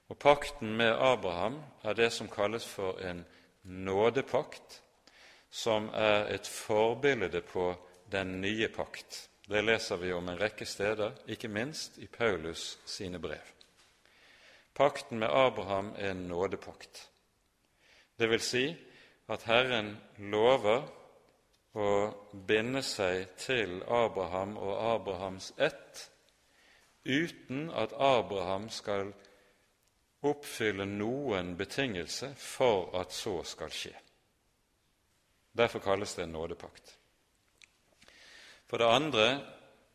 [0.08, 3.26] Og Pakten med Abraham er det som kalles for en
[3.64, 4.82] nådepakt,
[5.52, 7.76] som er et forbilde på
[8.12, 9.30] den nye pakt.
[9.52, 13.56] Det leser vi om en rekke steder, ikke minst i Paulus sine brev.
[14.76, 17.10] Pakten med Abraham er en nådepakt.
[18.20, 18.70] Det vil si
[19.30, 20.88] at Herren lover
[21.78, 21.90] å
[22.50, 26.10] binde seg til Abraham og Abrahams ett
[27.06, 29.12] uten at Abraham skal
[30.26, 33.94] oppfylle noen betingelse for at så skal skje.
[35.56, 36.96] Derfor kalles det en nådepakt.
[38.70, 39.28] For det andre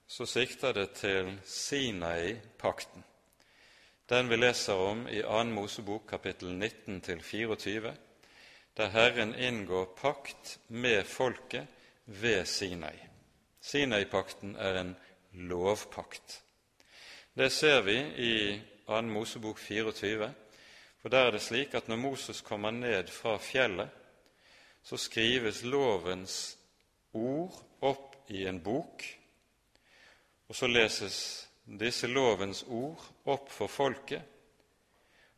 [0.06, 3.04] så sikter det til Sinai-pakten,
[4.08, 5.44] den vi leser om i 2.
[5.54, 7.94] Mosebok kapittel 19 24,
[8.76, 11.66] der Herren inngår pakt med folket
[12.04, 12.96] ved Sinai.
[13.60, 14.96] Sinai-pakten er en
[15.32, 16.42] lovpakt.
[17.34, 19.02] Det ser vi i 2.
[19.02, 20.32] Mosebok 24,
[21.02, 23.88] for der er det slik at når Moses kommer ned fra fjellet,
[24.82, 26.58] så skrives lovens
[27.12, 29.04] ord opp i en bok,
[30.48, 31.16] og så leses
[31.64, 34.22] disse lovens ord opp for folket,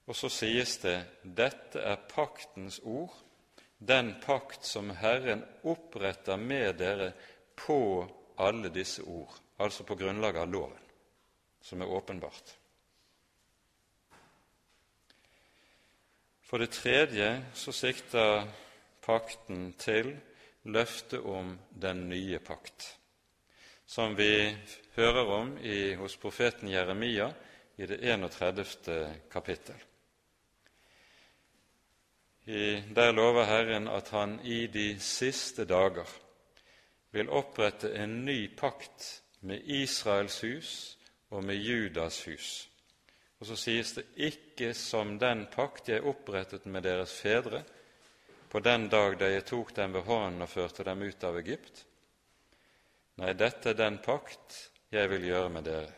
[0.07, 3.15] og så sies det dette er paktens ord,
[3.79, 7.13] den pakt som Herren oppretter med dere
[7.55, 10.87] på alle disse ord, altså på grunnlag av loven,
[11.61, 12.55] som er åpenbart.
[16.47, 18.47] For det tredje så sikter
[19.03, 20.13] pakten til
[20.71, 22.93] løftet om den nye pakt,
[23.87, 24.55] som vi
[24.95, 27.33] hører om i, hos profeten Jeremia
[27.77, 29.21] i det 31.
[29.31, 29.77] kapittel.
[32.47, 36.07] Der lover Herren at han i de siste dager
[37.11, 40.71] vil opprette en ny pakt med Israels hus
[41.31, 42.69] og med Judas hus.
[43.41, 47.65] Og så sies det ikke som den pakt jeg opprettet med deres fedre
[48.49, 51.83] på den dag da jeg tok dem ved hånden og førte dem ut av Egypt.
[53.19, 55.95] Nei, dette er den pakt jeg vil gjøre med dere.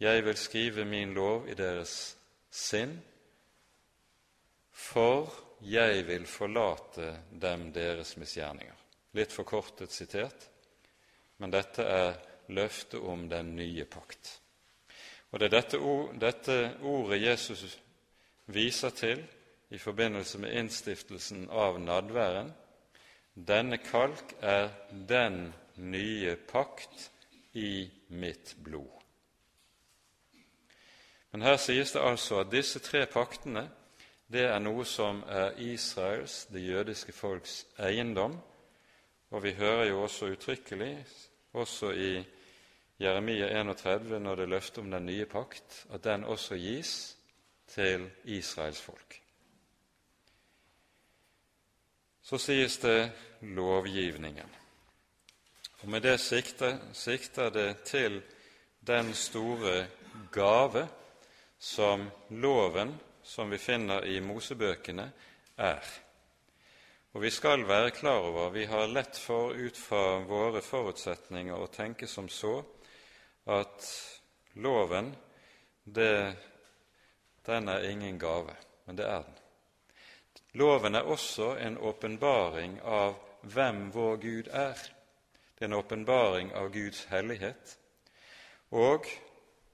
[0.00, 2.16] Jeg vil skrive min lov i deres
[2.50, 2.98] sinn,
[4.80, 5.28] for
[5.60, 8.76] jeg vil forlate dem deres misgjerninger.
[9.16, 10.46] Litt forkortet sitert,
[11.38, 12.14] men dette er
[12.54, 14.38] løftet om den nye pakt.
[15.30, 17.78] Og Det er dette, ord, dette ordet Jesus
[18.50, 19.22] viser til
[19.70, 22.50] i forbindelse med innstiftelsen av nadværen.
[23.34, 27.10] Denne kalk er den nye pakt
[27.54, 28.96] i mitt blod.
[31.30, 33.68] Men her sies det altså at disse tre paktene
[34.30, 38.36] det er noe som er Israels, det jødiske folks, eiendom.
[39.30, 40.92] Og vi hører jo også uttrykkelig,
[41.52, 42.12] også i
[43.00, 47.16] Jeremia 31, når det løfter om den nye pakt, at den også gis
[47.66, 49.20] til Israels folk.
[52.22, 54.56] Så sies det lovgivningen.
[55.82, 58.22] Og Med det sikter, sikter det til
[58.86, 59.86] den store
[60.32, 60.88] gave
[61.58, 63.00] som loven,
[63.30, 65.04] som vi finner i Mosebøkene,
[65.56, 65.90] er.
[67.12, 71.68] Og vi skal være klar over, vi har lett for ut fra våre forutsetninger å
[71.70, 72.56] tenke som så
[73.46, 73.86] at
[74.58, 75.12] loven,
[75.84, 76.34] det,
[77.46, 78.56] den er ingen gave,
[78.86, 79.38] men det er den.
[80.58, 84.74] Loven er også en åpenbaring av hvem vår Gud er.
[85.54, 87.76] Det er en åpenbaring av Guds hellighet.
[88.74, 89.06] Og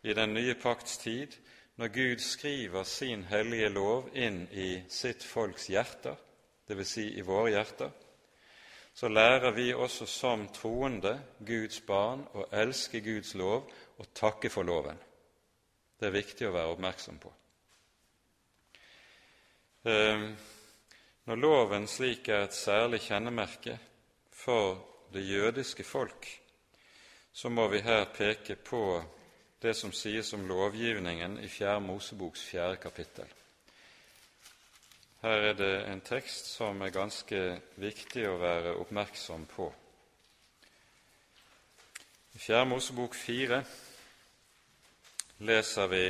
[0.05, 1.33] i den nye pakts tid,
[1.77, 6.16] når Gud skriver sin hellige lov inn i sitt folks hjerter,
[6.68, 6.89] dvs.
[6.89, 7.91] Si i våre hjerter,
[8.97, 13.68] så lærer vi også som troende, Guds barn, å elske Guds lov
[13.99, 14.97] og takke for loven.
[16.01, 17.33] Det er viktig å være oppmerksom på.
[19.87, 20.31] Ehm,
[21.29, 23.77] når loven slik er et særlig kjennemerke
[24.33, 24.81] for
[25.12, 26.27] det jødiske folk,
[27.33, 28.83] så må vi her peke på
[29.67, 33.27] det som sies om lovgivningen i Fjerde Moseboks fjerde kapittel.
[35.23, 37.41] Her er det en tekst som er ganske
[37.83, 39.67] viktig å være oppmerksom på.
[42.37, 43.59] I Fjerde Mosebok fire
[45.43, 46.05] leser vi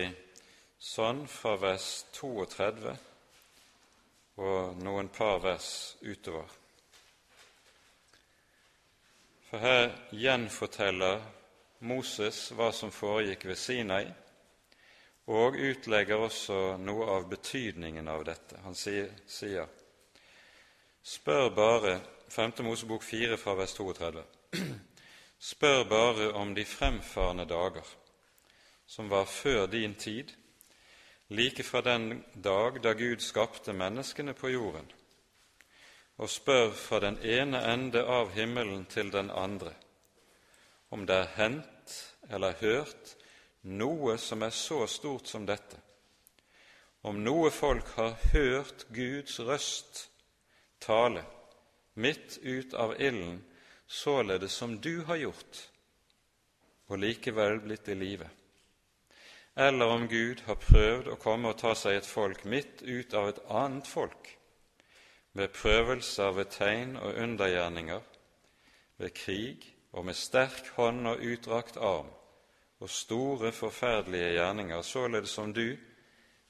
[0.76, 1.88] sånn fra vers
[2.18, 2.92] 32
[4.44, 5.70] og noen par vers
[6.04, 6.52] utover.
[9.48, 11.24] For her gjenforteller
[11.80, 14.06] Moses hva som foregikk ved Sinai,
[15.26, 18.60] og utlegger også noe av betydningen av dette.
[18.62, 19.66] Han sier,
[21.02, 22.52] Spør bare 5.
[22.66, 24.22] Mosebok 4 fra vers 32.
[25.38, 27.86] Spør bare om de fremfarende dager,
[28.86, 30.32] som var før din tid,
[31.28, 34.86] like fra den dag da Gud skapte menneskene på jorden,
[36.18, 39.74] og spør fra den ene ende av himmelen til den andre,
[40.90, 41.94] om det er hendt
[42.30, 43.16] eller hørt
[43.66, 45.78] noe som er så stort som dette.
[47.06, 50.06] Om noe folk har hørt Guds røst
[50.82, 51.24] tale
[51.94, 53.44] midt ut av ilden,
[53.86, 55.60] således som du har gjort,
[56.90, 58.28] og likevel blitt i live.
[59.56, 63.30] Eller om Gud har prøvd å komme og ta seg et folk midt ut av
[63.30, 64.28] et annet folk,
[65.32, 68.02] ved prøvelser ved tegn og undergjerninger,
[69.00, 69.64] ved krig
[69.96, 72.08] og med sterk hånd og utdrakt arm,
[72.80, 75.76] og store, forferdelige gjerninger, således som du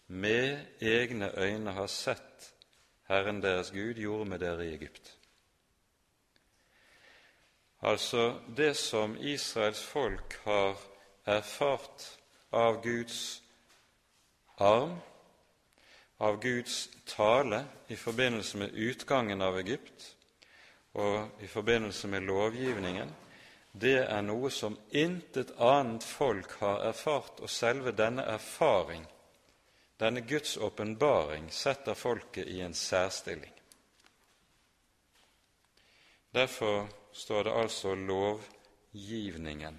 [0.07, 2.53] med egne øyne har sett
[3.07, 5.13] Herren deres Gud gjorde med dere i Egypt.
[7.83, 10.81] Altså det som Israels folk har
[11.27, 12.19] erfart
[12.53, 13.43] av Guds
[14.59, 14.97] arm,
[16.19, 20.17] av Guds tale i forbindelse med utgangen av Egypt
[20.95, 23.15] og i forbindelse med lovgivningen,
[23.79, 29.03] det er noe som intet annet folk har erfart, og selve denne erfaring,
[30.01, 33.53] denne Guds åpenbaring, setter folket i en særstilling.
[36.33, 39.79] Derfor står det altså lovgivningen.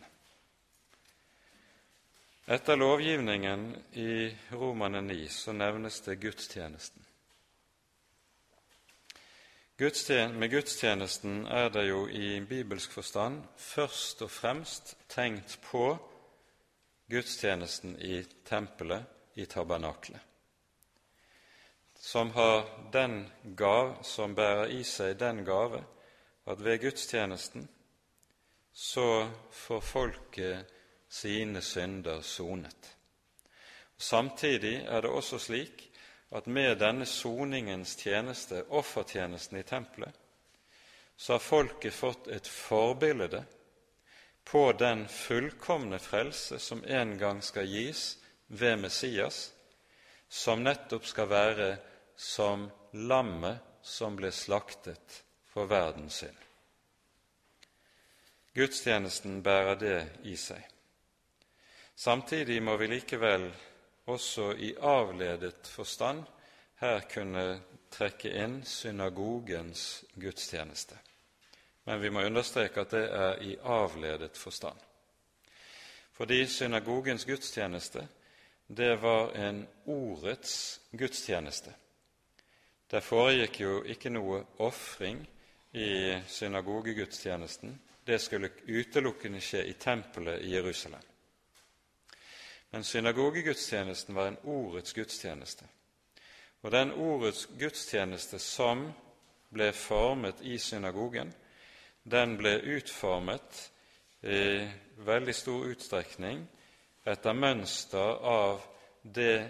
[2.45, 3.65] Etter lovgivningen
[3.97, 7.06] i Romane 9 så nevnes det gudstjenesten.
[9.77, 15.91] Med gudstjenesten er det jo i bibelsk forstand først og fremst tenkt på
[17.11, 19.05] gudstjenesten i tempelet,
[19.37, 20.17] i tabernaklet,
[21.93, 25.83] som har den gav, som bærer i seg den gave
[26.49, 27.67] at ved gudstjenesten
[28.73, 30.73] så får folket
[31.09, 32.95] sine synder sonet.
[33.97, 35.85] Samtidig er det også slik
[36.29, 40.13] at med denne soningens tjeneste, offertjenesten i tempelet,
[41.15, 43.43] så har folket fått et forbilde
[44.47, 48.17] på den fullkomne frelse som en gang skal gis
[48.47, 49.51] ved Messias,
[50.29, 51.69] som nettopp skal være
[52.15, 56.43] som lammet som ble slaktet for verdens synd.
[58.57, 60.61] Gudstjenesten bærer det i seg.
[61.97, 63.47] Samtidig må vi likevel
[64.07, 66.23] også i avledet forstand
[66.79, 67.45] her kunne
[67.91, 70.97] trekke inn synagogens gudstjeneste.
[71.87, 74.77] Men vi må understreke at det er i avledet forstand.
[76.17, 78.07] Fordi synagogens gudstjeneste,
[78.67, 81.73] det var en ordets gudstjeneste.
[82.91, 85.19] Der foregikk jo ikke noe ofring
[85.73, 87.79] i synagogegudstjenesten.
[88.07, 91.03] Det skulle utelukkende skje i tempelet i Jerusalem.
[92.71, 95.65] Men synagogegudstjenesten var en ordets gudstjeneste.
[96.61, 98.87] Og den ordets gudstjeneste som
[99.53, 101.31] ble formet i synagogen,
[102.03, 103.61] den ble utformet
[104.27, 104.67] i
[105.07, 106.43] veldig stor utstrekning
[107.07, 108.63] etter mønster av
[109.01, 109.47] det,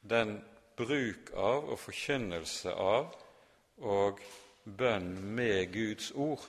[0.00, 0.36] den
[0.76, 3.14] bruk av og forkynnelse av
[3.86, 4.20] og
[4.64, 6.42] bønn med Guds ord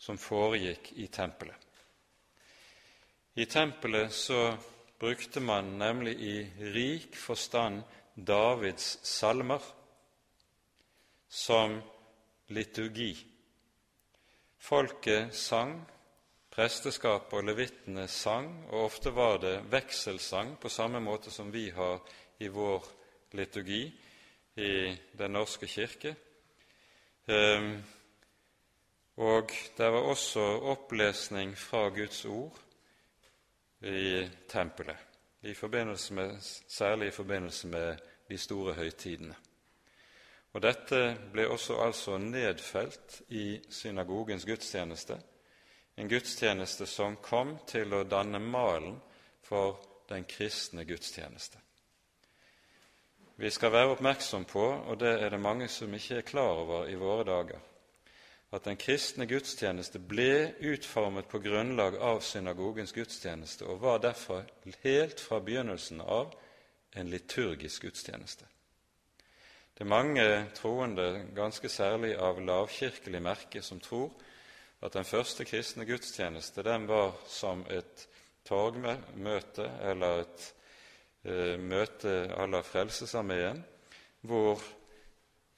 [0.00, 1.56] som foregikk i tempelet.
[3.36, 4.40] I tempelet så
[5.00, 7.82] brukte man nemlig i rik forstand
[8.14, 9.62] Davids salmer
[11.28, 11.80] som
[12.48, 13.14] liturgi.
[14.60, 15.78] Folket sang,
[16.52, 22.02] presteskapet og levittene sang, og ofte var det vekselsang, på samme måte som vi har
[22.38, 22.84] i vår
[23.32, 23.82] liturgi
[24.60, 24.72] i
[25.16, 26.16] Den norske kirke.
[27.28, 27.78] Ehm,
[29.16, 30.40] og det var også
[30.74, 32.58] opplesning fra Guds ord
[33.80, 34.96] i tempelet,
[35.42, 35.54] i
[36.10, 36.36] med,
[36.68, 37.96] særlig i forbindelse med
[38.28, 39.34] de store høytidene.
[40.52, 45.16] Og Dette ble også altså nedfelt i synagogens gudstjeneste,
[45.96, 48.98] en gudstjeneste som kom til å danne malen
[49.42, 51.58] for den kristne gudstjeneste.
[53.36, 56.88] Vi skal være oppmerksom på, og det er det mange som ikke er klar over
[56.88, 57.60] i våre dager,
[58.50, 64.46] at den kristne gudstjeneste ble utformet på grunnlag av synagogens gudstjeneste og var derfor
[64.82, 66.34] helt fra begynnelsen av
[66.98, 68.48] en liturgisk gudstjeneste.
[69.74, 70.26] Det er mange
[70.58, 74.10] troende, ganske særlig av lavkirkelig merke, som tror
[74.82, 78.08] at den første kristne gudstjeneste den var som et
[78.48, 80.50] torgmøte eller et
[81.20, 83.58] Eh, møte à la Frelsesarmeen,
[84.24, 84.62] hvor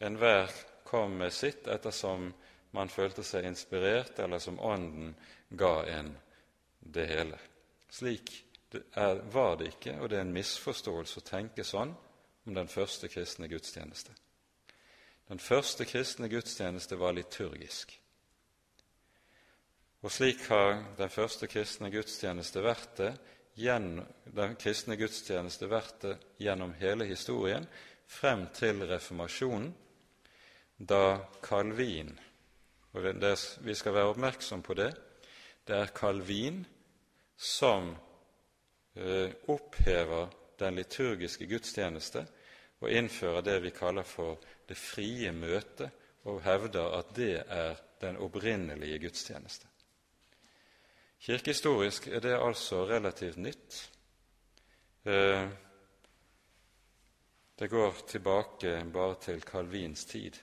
[0.03, 0.51] enhver
[0.83, 2.33] kom med sitt ettersom
[2.73, 5.15] man følte seg inspirert, eller som Ånden
[5.51, 6.15] ga en
[6.81, 7.39] det hele.
[7.93, 8.33] Slik
[8.73, 11.93] er, var det ikke, og det er en misforståelse å tenke sånn
[12.47, 14.15] om den første kristne gudstjeneste.
[15.29, 17.93] Den første kristne gudstjeneste var liturgisk.
[20.03, 23.13] Og slik har den første kristne gudstjeneste vært det
[23.55, 27.67] gjennom den kristne gudstjeneste vært det gjennom hele historien,
[28.09, 29.73] frem til reformasjonen,
[30.77, 32.11] da Calvin
[32.93, 33.05] og
[33.65, 34.93] Vi skal være oppmerksom på det.
[35.67, 36.67] Det er Calvin
[37.37, 37.97] som
[38.95, 40.29] eh, opphever
[40.59, 42.27] den liturgiske gudstjeneste
[42.83, 44.39] og innfører det vi kaller for
[44.69, 45.91] det frie møte,
[46.25, 49.67] og hevder at det er den opprinnelige gudstjeneste.
[51.23, 53.79] Kirkehistorisk er det altså relativt nytt.
[55.05, 55.49] Eh,
[57.59, 60.39] det går tilbake bare til Calvins tid,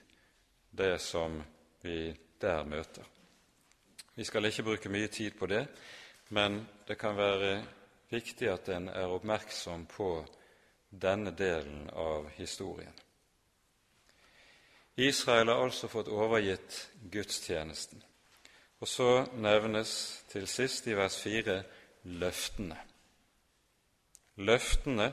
[0.70, 1.42] det som
[1.82, 3.04] vi der møter.
[4.14, 5.66] Vi skal ikke bruke mye tid på det,
[6.28, 7.64] men det kan være
[8.10, 10.10] viktig at en er oppmerksom på
[10.90, 12.94] denne delen av historien.
[15.00, 18.02] Israel har altså fått overgitt gudstjenesten.
[18.80, 19.92] Og så nevnes
[20.28, 21.56] til sist i vers 4
[22.20, 22.76] løftene.
[24.40, 25.12] Løftene,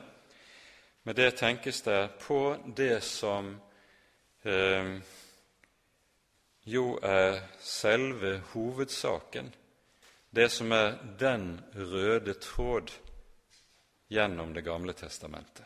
[1.04, 3.54] med det tenkes det på det som
[4.44, 4.96] eh,
[6.68, 9.48] jo er selve hovedsaken,
[10.30, 12.92] det som er den røde tråd
[14.08, 15.64] gjennom Det gamle testamentet.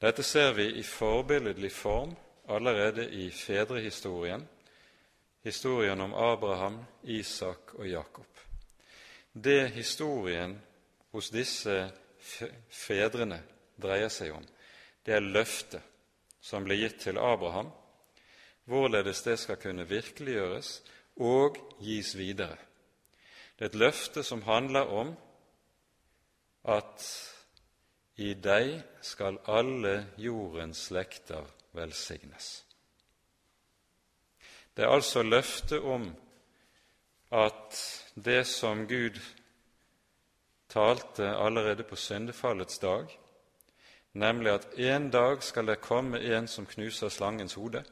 [0.00, 2.14] Dette ser vi i forbilledlig form
[2.48, 4.46] allerede i fedrehistorien,
[5.42, 8.28] historien om Abraham, Isak og Jakob.
[9.32, 10.58] Det historien
[11.12, 11.90] hos disse
[12.70, 13.42] fedrene
[13.76, 14.44] dreier seg om,
[15.04, 15.82] det er løftet
[16.40, 17.72] som ble gitt til Abraham,
[18.68, 20.82] hvorledes det skal kunne virkeliggjøres
[21.16, 22.56] og gis videre.
[23.58, 25.16] Det er et løfte som handler om
[26.68, 27.06] at
[28.18, 32.64] i deg skal alle jordens slekter velsignes.
[34.76, 36.10] Det er altså løftet om
[37.34, 37.78] at
[38.14, 39.18] det som Gud
[40.68, 43.06] talte allerede på syndefallets dag,
[44.12, 47.84] nemlig at en dag skal det komme en som knuser slangens hode,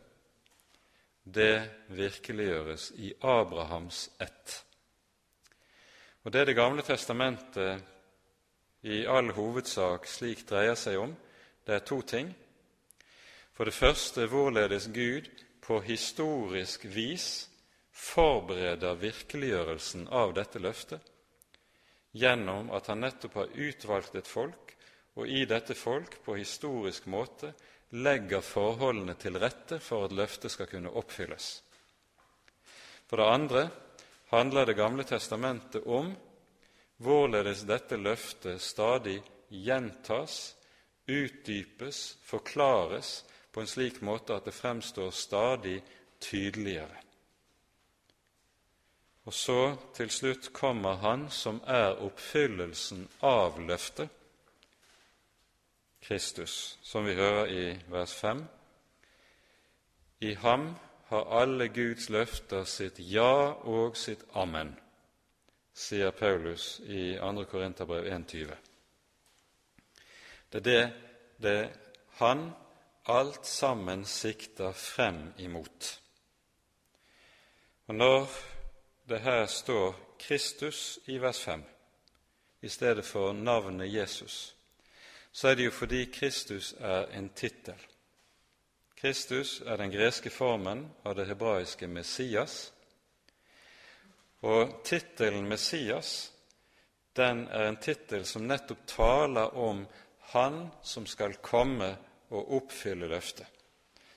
[1.26, 4.62] det virkeliggjøres i Abrahams ett.
[6.24, 7.82] Og Det Det gamle testamentet
[8.82, 11.16] i all hovedsak slik dreier seg om,
[11.66, 12.34] det er to ting.
[13.52, 15.30] For det første hvorledes Gud
[15.62, 17.48] på historisk vis
[17.90, 21.00] forbereder virkeliggjørelsen av dette løftet
[22.16, 24.74] gjennom at han nettopp har utvalgt et folk,
[25.16, 27.52] og i dette folk på historisk måte
[27.90, 31.62] legger forholdene til rette for at løftet skal kunne oppfylles.
[33.06, 33.68] For det andre
[34.30, 36.14] handler Det gamle testamentet om
[36.96, 40.56] hvorledes dette løftet stadig gjentas,
[41.06, 45.82] utdypes, forklares på en slik måte at det fremstår stadig
[46.20, 47.02] tydeligere.
[49.26, 54.10] Og så til slutt kommer Han som er oppfyllelsen av løftet,
[56.06, 58.44] Kristus, som vi hører i vers 5.
[60.20, 60.76] I ham
[61.08, 64.70] har alle Guds løfter sitt ja og sitt amen,
[65.74, 67.44] sier Paulus i 2.
[67.50, 68.54] Korinterbrev 1,20.
[70.52, 70.92] Det er det,
[71.42, 71.70] det
[72.22, 72.50] han
[73.06, 76.00] alt sammen sikter frem imot.
[77.86, 78.28] Og når
[79.08, 81.64] det her står Kristus i vers 5
[82.62, 84.55] i stedet for navnet Jesus,
[85.36, 87.76] så er det jo fordi Kristus er en tittel.
[88.96, 92.54] Kristus er den greske formen av det hebraiske Messias.
[94.48, 96.32] Og tittelen Messias
[97.20, 99.84] den er en tittel som nettopp taler om
[100.32, 101.92] Han som skal komme
[102.32, 103.46] og oppfylle løftet.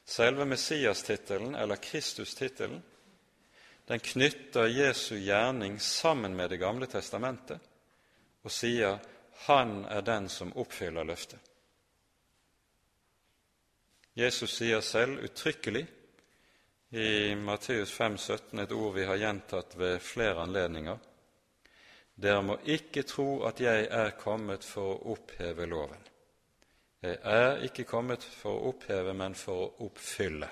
[0.05, 2.79] Selve Messias-tittelen, eller Kristus-tittelen,
[3.91, 7.59] den knytter Jesu gjerning sammen med Det gamle testamentet
[8.43, 8.97] og sier
[9.45, 11.39] han er den som oppfyller løftet.
[14.19, 15.85] Jesus sier selv uttrykkelig
[16.89, 20.97] i Matteus 5, 17, et ord vi har gjentatt ved flere anledninger.
[22.19, 26.01] Dere må ikke tro at jeg er kommet for å oppheve loven.
[26.99, 30.49] Jeg er ikke kommet for å oppheve, men for å oppfylle.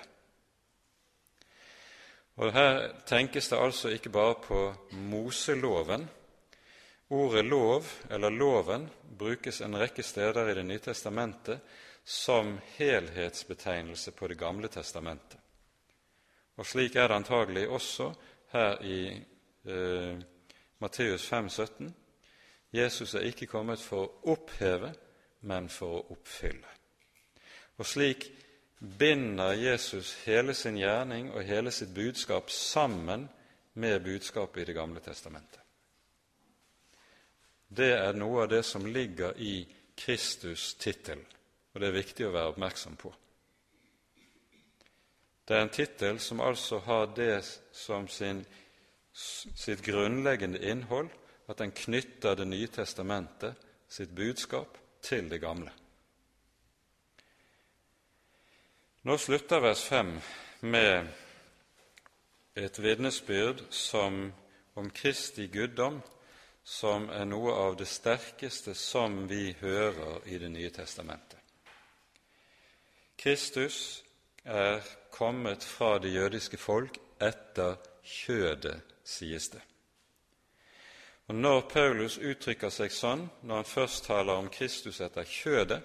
[2.38, 4.62] Og Her tenkes det altså ikke bare på
[5.10, 6.06] Moseloven,
[7.08, 8.88] Ordet lov, eller loven,
[9.18, 11.60] brukes en rekke steder i Det nye testamentet
[12.04, 15.38] som helhetsbetegnelse på Det gamle testamentet.
[16.56, 18.12] Og Slik er det antagelig også
[18.52, 19.00] her i
[19.64, 20.18] eh,
[20.78, 21.94] Matteus 5, 17.
[22.72, 24.92] Jesus er ikke kommet for å oppheve,
[25.40, 26.74] men for å oppfylle.
[27.78, 28.26] Og Slik
[28.98, 33.28] binder Jesus hele sin gjerning og hele sitt budskap sammen
[33.74, 35.67] med budskapet i Det gamle testamentet.
[37.68, 39.66] Det er noe av det som ligger i
[39.98, 41.20] Kristus' tittel,
[41.72, 43.12] og det er viktig å være oppmerksom på.
[45.48, 47.40] Det er en tittel som altså har det
[47.72, 48.42] som sin,
[49.12, 51.08] sitt grunnleggende innhold
[51.48, 53.54] at den knytter Det nye testamentet,
[53.88, 55.70] sitt budskap, til det gamle.
[59.02, 60.10] Nå slutter vers 5
[60.60, 61.06] med
[62.58, 64.32] et vitnesbyrd som
[64.74, 66.02] om Kristi guddom
[66.68, 71.38] som er noe av det sterkeste som vi hører i Det nye testamentet.
[73.16, 74.04] Kristus
[74.44, 79.62] er kommet fra det jødiske folk etter kjødet, sies det.
[81.28, 85.80] Og Når Paulus uttrykker seg sånn, når han først taler om Kristus etter kjødet,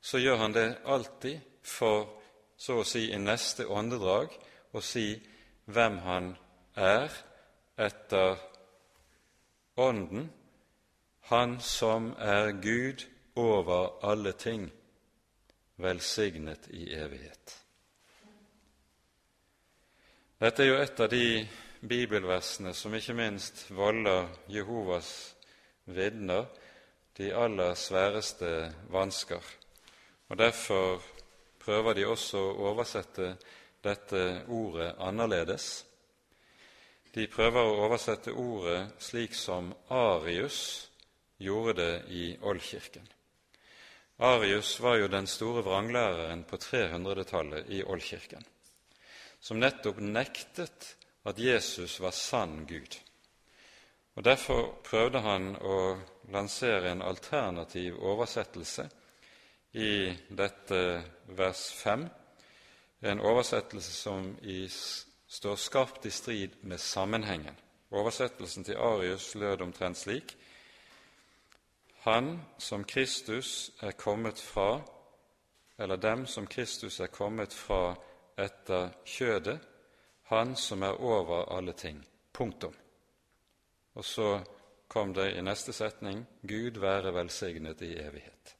[0.00, 2.08] så gjør han det alltid for
[2.56, 4.32] så å si i neste åndedrag
[4.72, 5.20] å si
[5.66, 6.32] hvem han
[6.76, 7.12] er
[7.76, 8.40] etter
[9.76, 10.32] Ånden,
[11.20, 13.06] Han som er Gud
[13.36, 14.72] over alle ting,
[15.76, 17.58] velsignet i evighet.
[20.42, 21.48] Dette er jo et av de
[21.88, 25.36] bibelversene som ikke minst volder Jehovas
[25.86, 26.48] vitner
[27.16, 29.42] de aller sværeste vansker.
[30.28, 31.02] Og Derfor
[31.62, 33.36] prøver de også å oversette
[33.84, 35.84] dette ordet annerledes.
[37.12, 40.88] De prøver å oversette ordet slik som Arius
[41.42, 43.04] gjorde det i Oldkirken.
[44.22, 48.44] Arius var jo den store vranglæreren på 300-tallet i Oldkirken,
[49.40, 50.92] som nettopp nektet
[51.28, 52.96] at Jesus var sann Gud.
[54.14, 55.76] Og Derfor prøvde han å
[56.32, 58.88] lansere en alternativ oversettelse
[59.72, 60.80] i dette
[61.32, 62.04] vers 5,
[63.08, 64.66] en oversettelse som i,
[65.32, 67.56] står skarpt i strid med sammenhengen.
[67.90, 70.36] Oversettelsen til Arius lød omtrent slik
[72.04, 74.82] Han som Kristus er kommet fra,
[75.78, 77.94] eller dem som Kristus er kommet fra
[78.36, 79.60] etter kjødet,
[80.28, 82.04] han som er over alle ting.
[82.32, 82.74] Punktum.
[83.94, 84.40] Og så
[84.88, 88.56] kom det i neste setning Gud være velsignet i evighet.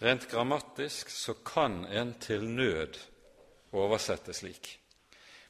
[0.00, 2.96] Rent grammatisk så kan en til nød
[3.72, 4.78] oversette slik,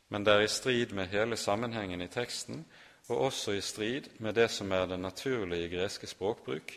[0.09, 2.65] men det er i strid med hele sammenhengen i teksten
[3.09, 6.73] og også i strid med det som er den naturlige greske språkbruk.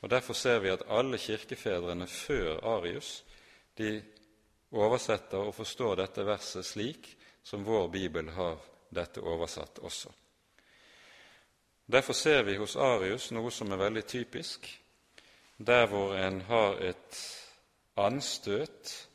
[0.00, 3.24] og Derfor ser vi at alle kirkefedrene før Arius
[3.78, 4.02] de
[4.72, 8.56] oversetter og forstår dette verset slik som vår bibel har
[8.90, 10.10] dette oversatt også.
[11.86, 14.66] Derfor ser vi hos Arius noe som er veldig typisk.
[15.58, 17.20] Der hvor en har et
[17.96, 19.08] anstøt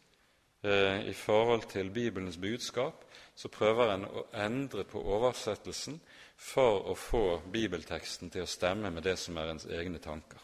[0.64, 3.06] eh, i forhold til Bibelens budskap,
[3.36, 6.00] så prøver en å endre på oversettelsen
[6.38, 10.40] for å få bibelteksten til å stemme med det som er ens egne tanker.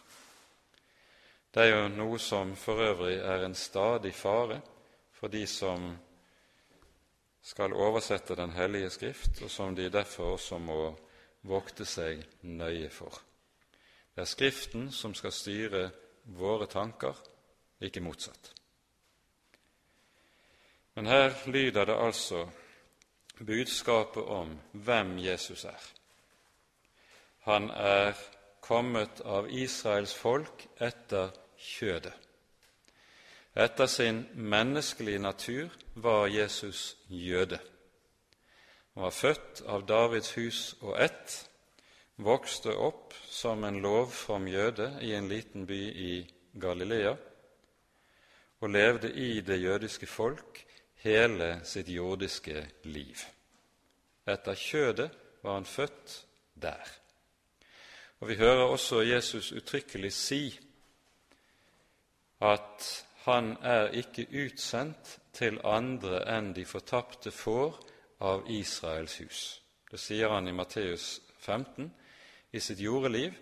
[1.53, 4.59] Det er jo noe som for øvrig er en stadig fare
[5.17, 5.87] for de som
[7.47, 10.97] skal oversette Den hellige Skrift, og som de derfor også må
[11.47, 13.21] vokte seg nøye for.
[14.15, 15.89] Det er Skriften som skal styre
[16.35, 17.15] våre tanker,
[17.79, 18.56] ikke motsatt.
[20.97, 22.47] Men her lyder det altså
[23.45, 25.83] budskapet om hvem Jesus er.
[27.45, 28.17] Han er
[28.65, 31.29] kommet av Israels folk etter
[31.61, 32.15] kjødet.
[33.53, 37.59] Etter sin menneskelige natur var Jesus jøde.
[38.93, 41.39] Han var født av Davids hus og ett,
[42.17, 46.13] vokste opp som en lovfrom jøde i en liten by i
[46.57, 47.13] Galilea
[48.59, 50.63] og levde i det jødiske folk
[51.03, 53.21] hele sitt jordiske liv.
[54.27, 55.11] Etter kjødet
[55.43, 56.15] var han født
[56.53, 56.93] der.
[58.19, 60.59] Og Vi hører også Jesus uttrykkelig si
[62.41, 67.77] at han er ikke utsendt til andre enn de fortapte får
[68.25, 69.41] av Israels hus.
[69.91, 71.91] Det sier han i Matteus 15.
[72.51, 73.35] I sitt jordeliv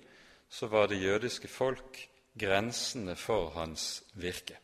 [0.50, 2.02] så var det jødiske folk
[2.40, 4.58] grensene for hans virke.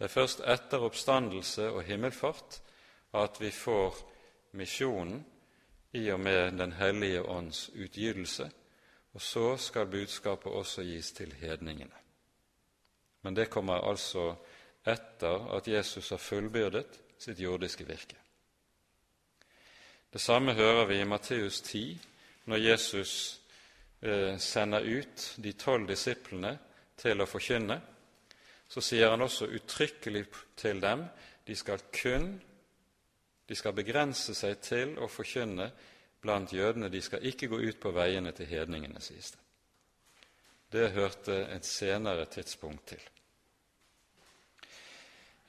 [0.00, 2.54] Det er først etter oppstandelse og himmelfart
[3.20, 3.98] at vi får
[4.56, 5.18] misjonen
[5.92, 8.46] i og med Den hellige ånds utgytelse,
[9.12, 12.00] og så skal budskapet også gis til hedningene.
[13.22, 14.34] Men det kommer altså
[14.86, 18.16] etter at Jesus har fullbyrdet sitt jordiske virke.
[20.12, 22.00] Det samme hører vi i Matteus 10,
[22.44, 23.40] når Jesus
[24.00, 26.56] eh, sender ut de tolv disiplene
[26.96, 27.80] til å forkynne.
[28.70, 30.24] Så sier han også uttrykkelig
[30.56, 31.04] til dem
[31.46, 32.36] de skal kun
[33.50, 35.72] de skal begrense seg til å forkynne
[36.22, 36.86] blant jødene.
[36.86, 39.40] De skal ikke gå ut på veiene til hedningene, sies det.
[40.70, 43.02] Det hørte et senere tidspunkt til.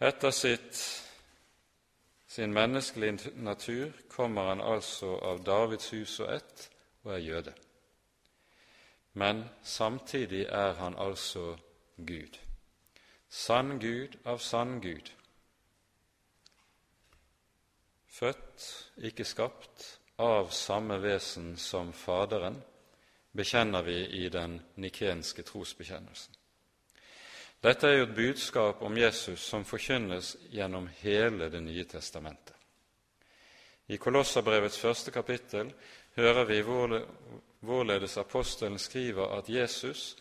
[0.01, 0.81] Etter sitt,
[2.25, 6.69] sin menneskelige natur kommer han altså av Davids hus og ett
[7.03, 7.53] og er jøde.
[9.13, 11.51] Men samtidig er han altså
[11.97, 12.41] Gud.
[13.31, 15.11] Sann Gud av sann Gud.
[18.21, 19.85] født, ikke skapt,
[20.21, 22.59] av samme vesen som Faderen,
[23.33, 26.35] bekjenner vi i den nikenske trosbekjennelsen.
[27.61, 32.55] Dette er jo et budskap om Jesus som forkynnes gjennom hele Det nye testamentet.
[33.87, 35.73] I Kolosserbrevets første kapittel
[36.15, 36.61] hører vi
[37.61, 40.15] hvorledes apostelen skriver at Jesus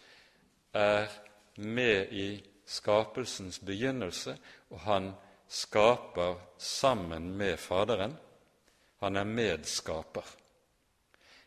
[0.72, 1.08] er
[1.56, 4.36] med i skapelsens begynnelse,
[4.70, 5.12] og han
[5.48, 8.16] skaper sammen med Faderen.
[9.00, 10.26] Han er medskaper.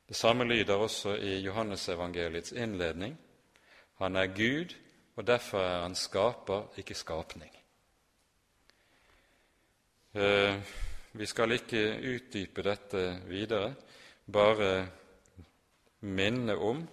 [0.08, 3.18] Det samme lyder også i Johannesevangeliets innledning.
[3.98, 4.76] Han er Gud,
[5.16, 7.52] og derfor er han skaper, ikke skapning.
[10.14, 10.60] Eh,
[11.14, 13.76] vi skal ikke utdype dette videre,
[14.32, 14.88] bare
[16.02, 16.84] minne om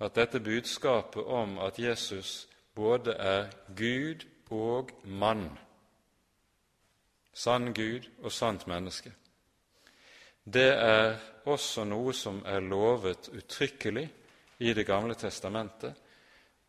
[0.00, 5.48] at dette budskapet om at Jesus både er Gud og mann,
[7.32, 9.12] sann Gud og sant menneske,
[10.44, 14.08] det er også noe som er lovet uttrykkelig
[14.58, 15.94] i Det gamle testamentet.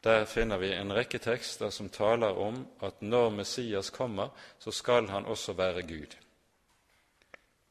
[0.03, 4.29] Der finner vi en rekke tekster som taler om at når Messias kommer,
[4.59, 6.15] så skal han også være Gud.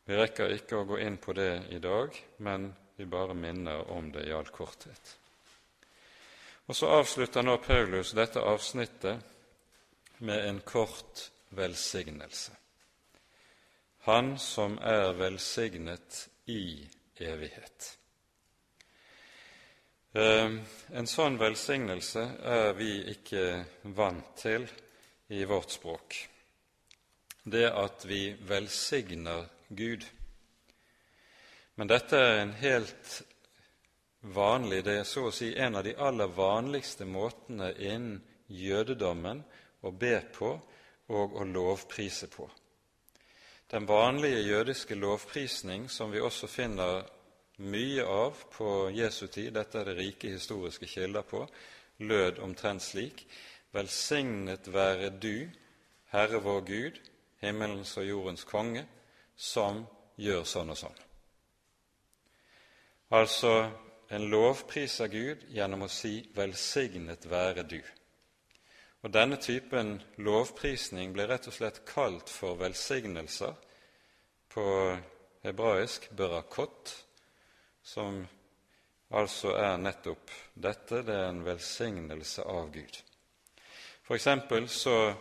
[0.07, 4.11] Vi rekker ikke å gå inn på det i dag, men vi bare minner om
[4.13, 5.19] det i all korthet.
[6.73, 9.21] Og Så avslutter nå Paulus dette avsnittet
[10.25, 12.53] med en kort velsignelse.
[14.09, 16.89] Han som er velsignet i
[17.21, 17.89] evighet.
[20.17, 20.57] Eh,
[20.97, 23.45] en sånn velsignelse er vi ikke
[23.93, 24.65] vant til
[25.29, 26.17] i vårt språk.
[27.45, 30.09] Det at vi velsigner Gud.
[31.77, 33.21] Men dette er en helt
[34.23, 38.21] vanlig, det er så å si en av de aller vanligste måtene innen
[38.53, 39.43] jødedommen
[39.83, 40.53] å be på
[41.13, 42.49] og å lovprise på.
[43.73, 47.07] Den vanlige jødiske lovprisning, som vi også finner
[47.57, 51.47] mye av på Jesu tid, dette er det rike historiske kilder på,
[51.99, 53.27] lød omtrent slik:"
[53.73, 55.49] Velsignet være du,
[56.13, 56.99] Herre vår Gud,
[57.41, 58.85] himmelens og jordens konge,
[59.37, 59.87] som
[60.21, 60.99] gjør sånn og sånn.
[63.17, 63.71] Altså
[64.13, 67.93] en lovpriser Gud gjennom å si 'velsignet være du'.
[69.03, 73.55] Og Denne typen lovprisning blir rett og slett kalt for velsignelser,
[74.49, 74.99] på
[75.43, 76.93] hebraisk 'berakot',
[77.83, 78.27] som
[79.11, 83.01] altså er nettopp dette, det er en velsignelse av Gud.
[84.03, 85.15] For eksempel så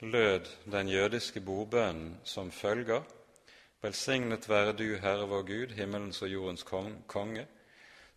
[0.00, 3.02] lød den jødiske bordbønnen som følger:"
[3.82, 6.62] Velsignet være du, Herre vår Gud, himmelens og jordens
[7.06, 7.46] konge,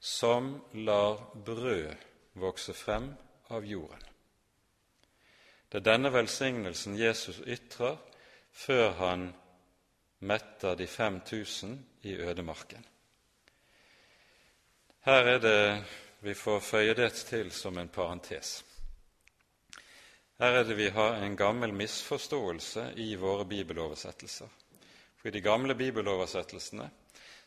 [0.02, 1.96] som lar brød
[2.34, 3.12] vokse frem
[3.54, 4.08] av jorden.
[5.70, 8.00] Det er denne velsignelsen Jesus ytrer
[8.52, 9.28] før han
[10.20, 12.86] metter de 5000 i ødemarken.
[15.06, 15.84] Her er det
[16.22, 18.64] vi får føye det til som en parentes.
[20.40, 24.48] Her er det vi har en gammel misforståelse i våre bibeloversettelser.
[25.18, 26.90] For i de gamle bibeloversettelsene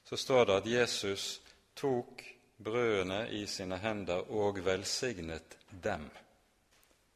[0.04, 1.40] så står det at Jesus
[1.76, 2.22] tok
[2.58, 6.10] brødene i sine hender og velsignet dem.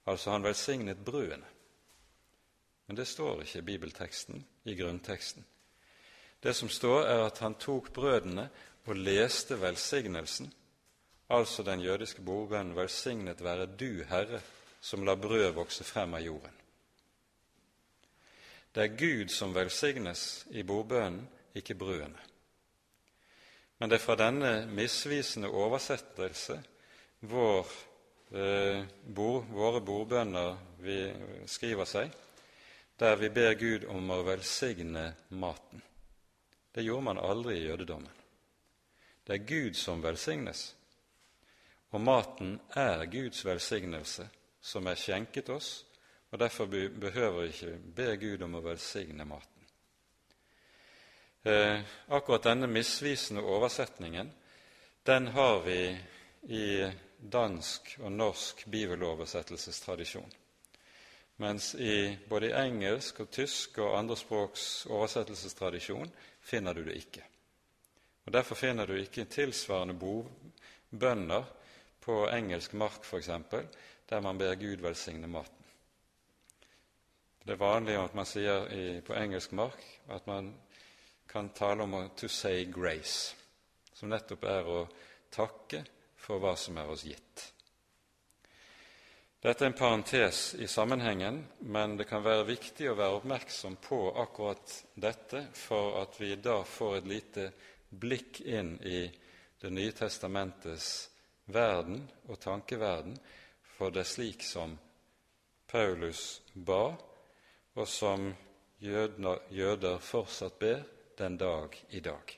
[0.06, 1.46] Altså han velsignet brødene.
[2.86, 5.44] Men det står ikke i bibelteksten, i grunnteksten.
[6.42, 8.48] Det som står, er at han tok brødene
[8.86, 10.52] og leste velsignelsen,
[11.28, 14.40] altså den jødiske bordbønnen 'Velsignet være du, Herre,
[14.80, 16.58] som lar brød vokse frem av jorden'.
[18.74, 22.27] Det er Gud som velsignes i bordbønnen, ikke brødene.
[23.78, 26.58] Men det er fra denne misvisende oversettelse
[27.30, 27.66] vår,
[28.34, 30.56] eh, bord, våre bordbønner
[31.46, 32.10] skriver seg,
[32.98, 35.82] der vi ber Gud om å velsigne maten.
[36.74, 38.14] Det gjorde man aldri i jødedommen.
[39.26, 40.74] Det er Gud som velsignes,
[41.90, 44.28] og maten er Guds velsignelse,
[44.60, 45.84] som er skjenket oss
[46.30, 46.66] og derfor
[47.00, 49.57] behøver vi ikke be Gud om å velsigne maten.
[51.42, 54.32] Eh, akkurat denne misvisende oversetningen
[55.02, 55.98] den har vi
[56.42, 60.30] i dansk og norsk bibeloversettelsestradisjon.
[61.36, 66.10] Mens i både engelsk og tysk og andre språks oversettelsestradisjon
[66.42, 67.22] finner du det ikke.
[68.26, 69.96] Og Derfor finner du ikke tilsvarende
[70.90, 71.44] bønner
[72.00, 73.30] på engelsk mark, f.eks.,
[74.08, 75.64] der man ber Gud velsigne maten.
[77.44, 80.52] Det er vanlig at man sier i, på engelsk mark at man
[81.28, 83.34] kan tale om 'to say grace',
[83.92, 84.88] som nettopp er å
[85.30, 85.84] takke
[86.16, 87.52] for hva som er oss gitt.
[89.40, 94.00] Dette er en parentes i sammenhengen, men det kan være viktig å være oppmerksom på
[94.18, 97.52] akkurat dette for at vi da får et lite
[97.90, 99.10] blikk inn i
[99.58, 101.10] Det nye testamentets
[101.50, 103.16] verden og tankeverden,
[103.74, 104.76] for det er slik som
[105.66, 106.94] Paulus ba,
[107.74, 108.28] og som
[108.78, 110.84] jøder fortsatt ber
[111.18, 112.34] den dag i dag.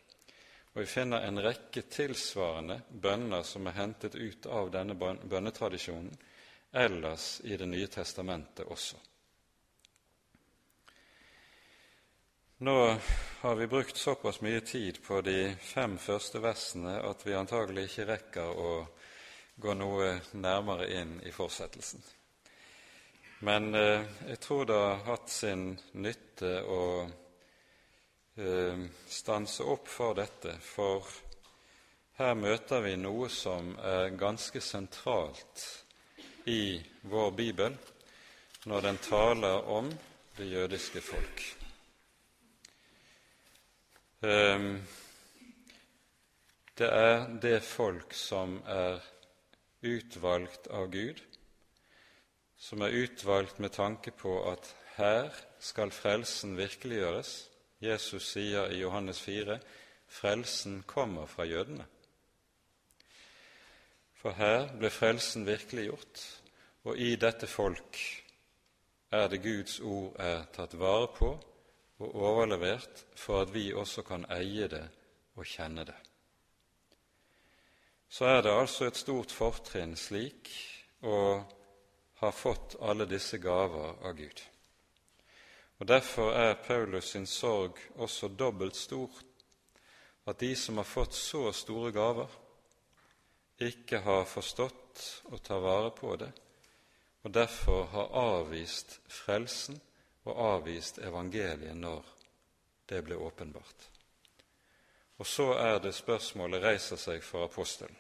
[0.73, 6.13] Og Vi finner en rekke tilsvarende bønner som er hentet ut av denne bønnetradisjonen
[6.73, 8.97] ellers i Det nye testamentet også.
[12.63, 12.97] Nå
[13.41, 18.07] har vi brukt såpass mye tid på de fem første versene at vi antagelig ikke
[18.11, 18.73] rekker å
[19.57, 22.03] gå noe nærmere inn i fortsettelsen.
[23.49, 26.83] Men eh, jeg tror det har hatt sin nytte å
[29.09, 31.07] stanse opp for dette, for
[32.21, 35.65] her møter vi noe som er ganske sentralt
[36.49, 37.77] i vår bibel
[38.69, 39.89] når den taler om
[40.37, 41.45] det jødiske folk.
[44.23, 44.83] Ehm,
[46.79, 49.01] det er det folk som er
[49.81, 51.21] utvalgt av Gud,
[52.57, 57.50] som er utvalgt med tanke på at her skal frelsen virkeliggjøres.
[57.81, 59.59] Jesus sier i Johannes 4
[60.11, 61.87] frelsen kommer fra jødene.
[64.21, 66.25] For her ble frelsen virkeliggjort,
[66.85, 67.97] og i dette folk
[69.11, 71.31] er det Guds ord er tatt vare på
[72.01, 74.85] og overlevert for at vi også kan eie det
[75.37, 75.97] og kjenne det.
[78.09, 80.51] Så er det altså et stort fortrinn slik
[81.07, 81.19] å
[82.21, 84.50] ha fått alle disse gaver av Gud.
[85.81, 89.11] Og Derfor er Paulus sin sorg også dobbelt stor,
[90.27, 92.29] at de som har fått så store gaver,
[93.61, 95.01] ikke har forstått
[95.33, 96.29] å ta vare på det,
[97.25, 99.81] og derfor har avvist frelsen
[100.29, 102.05] og avvist evangeliet når
[102.89, 103.89] det ble åpenbart.
[105.21, 107.97] Og så er det spørsmålet reiser seg for apostelen.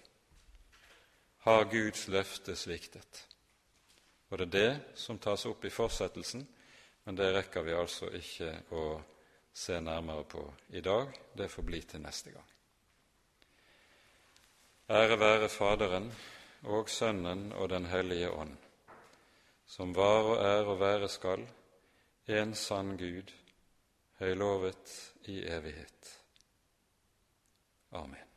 [1.44, 3.26] Har Guds løfte sviktet?
[4.30, 6.44] Og det er det som tas opp i fortsettelsen,
[7.04, 8.84] men det rekker vi altså ikke å
[9.52, 11.10] se nærmere på i dag.
[11.32, 12.48] Det får bli til neste gang.
[14.90, 16.10] Ære være Faderen
[16.62, 18.56] og Sønnen og Den hellige ånd,
[19.66, 21.46] som var og er og være skal,
[22.26, 23.30] en sann Gud,
[24.18, 24.96] høylovet
[25.30, 26.16] i evighet.
[27.92, 28.29] Amen.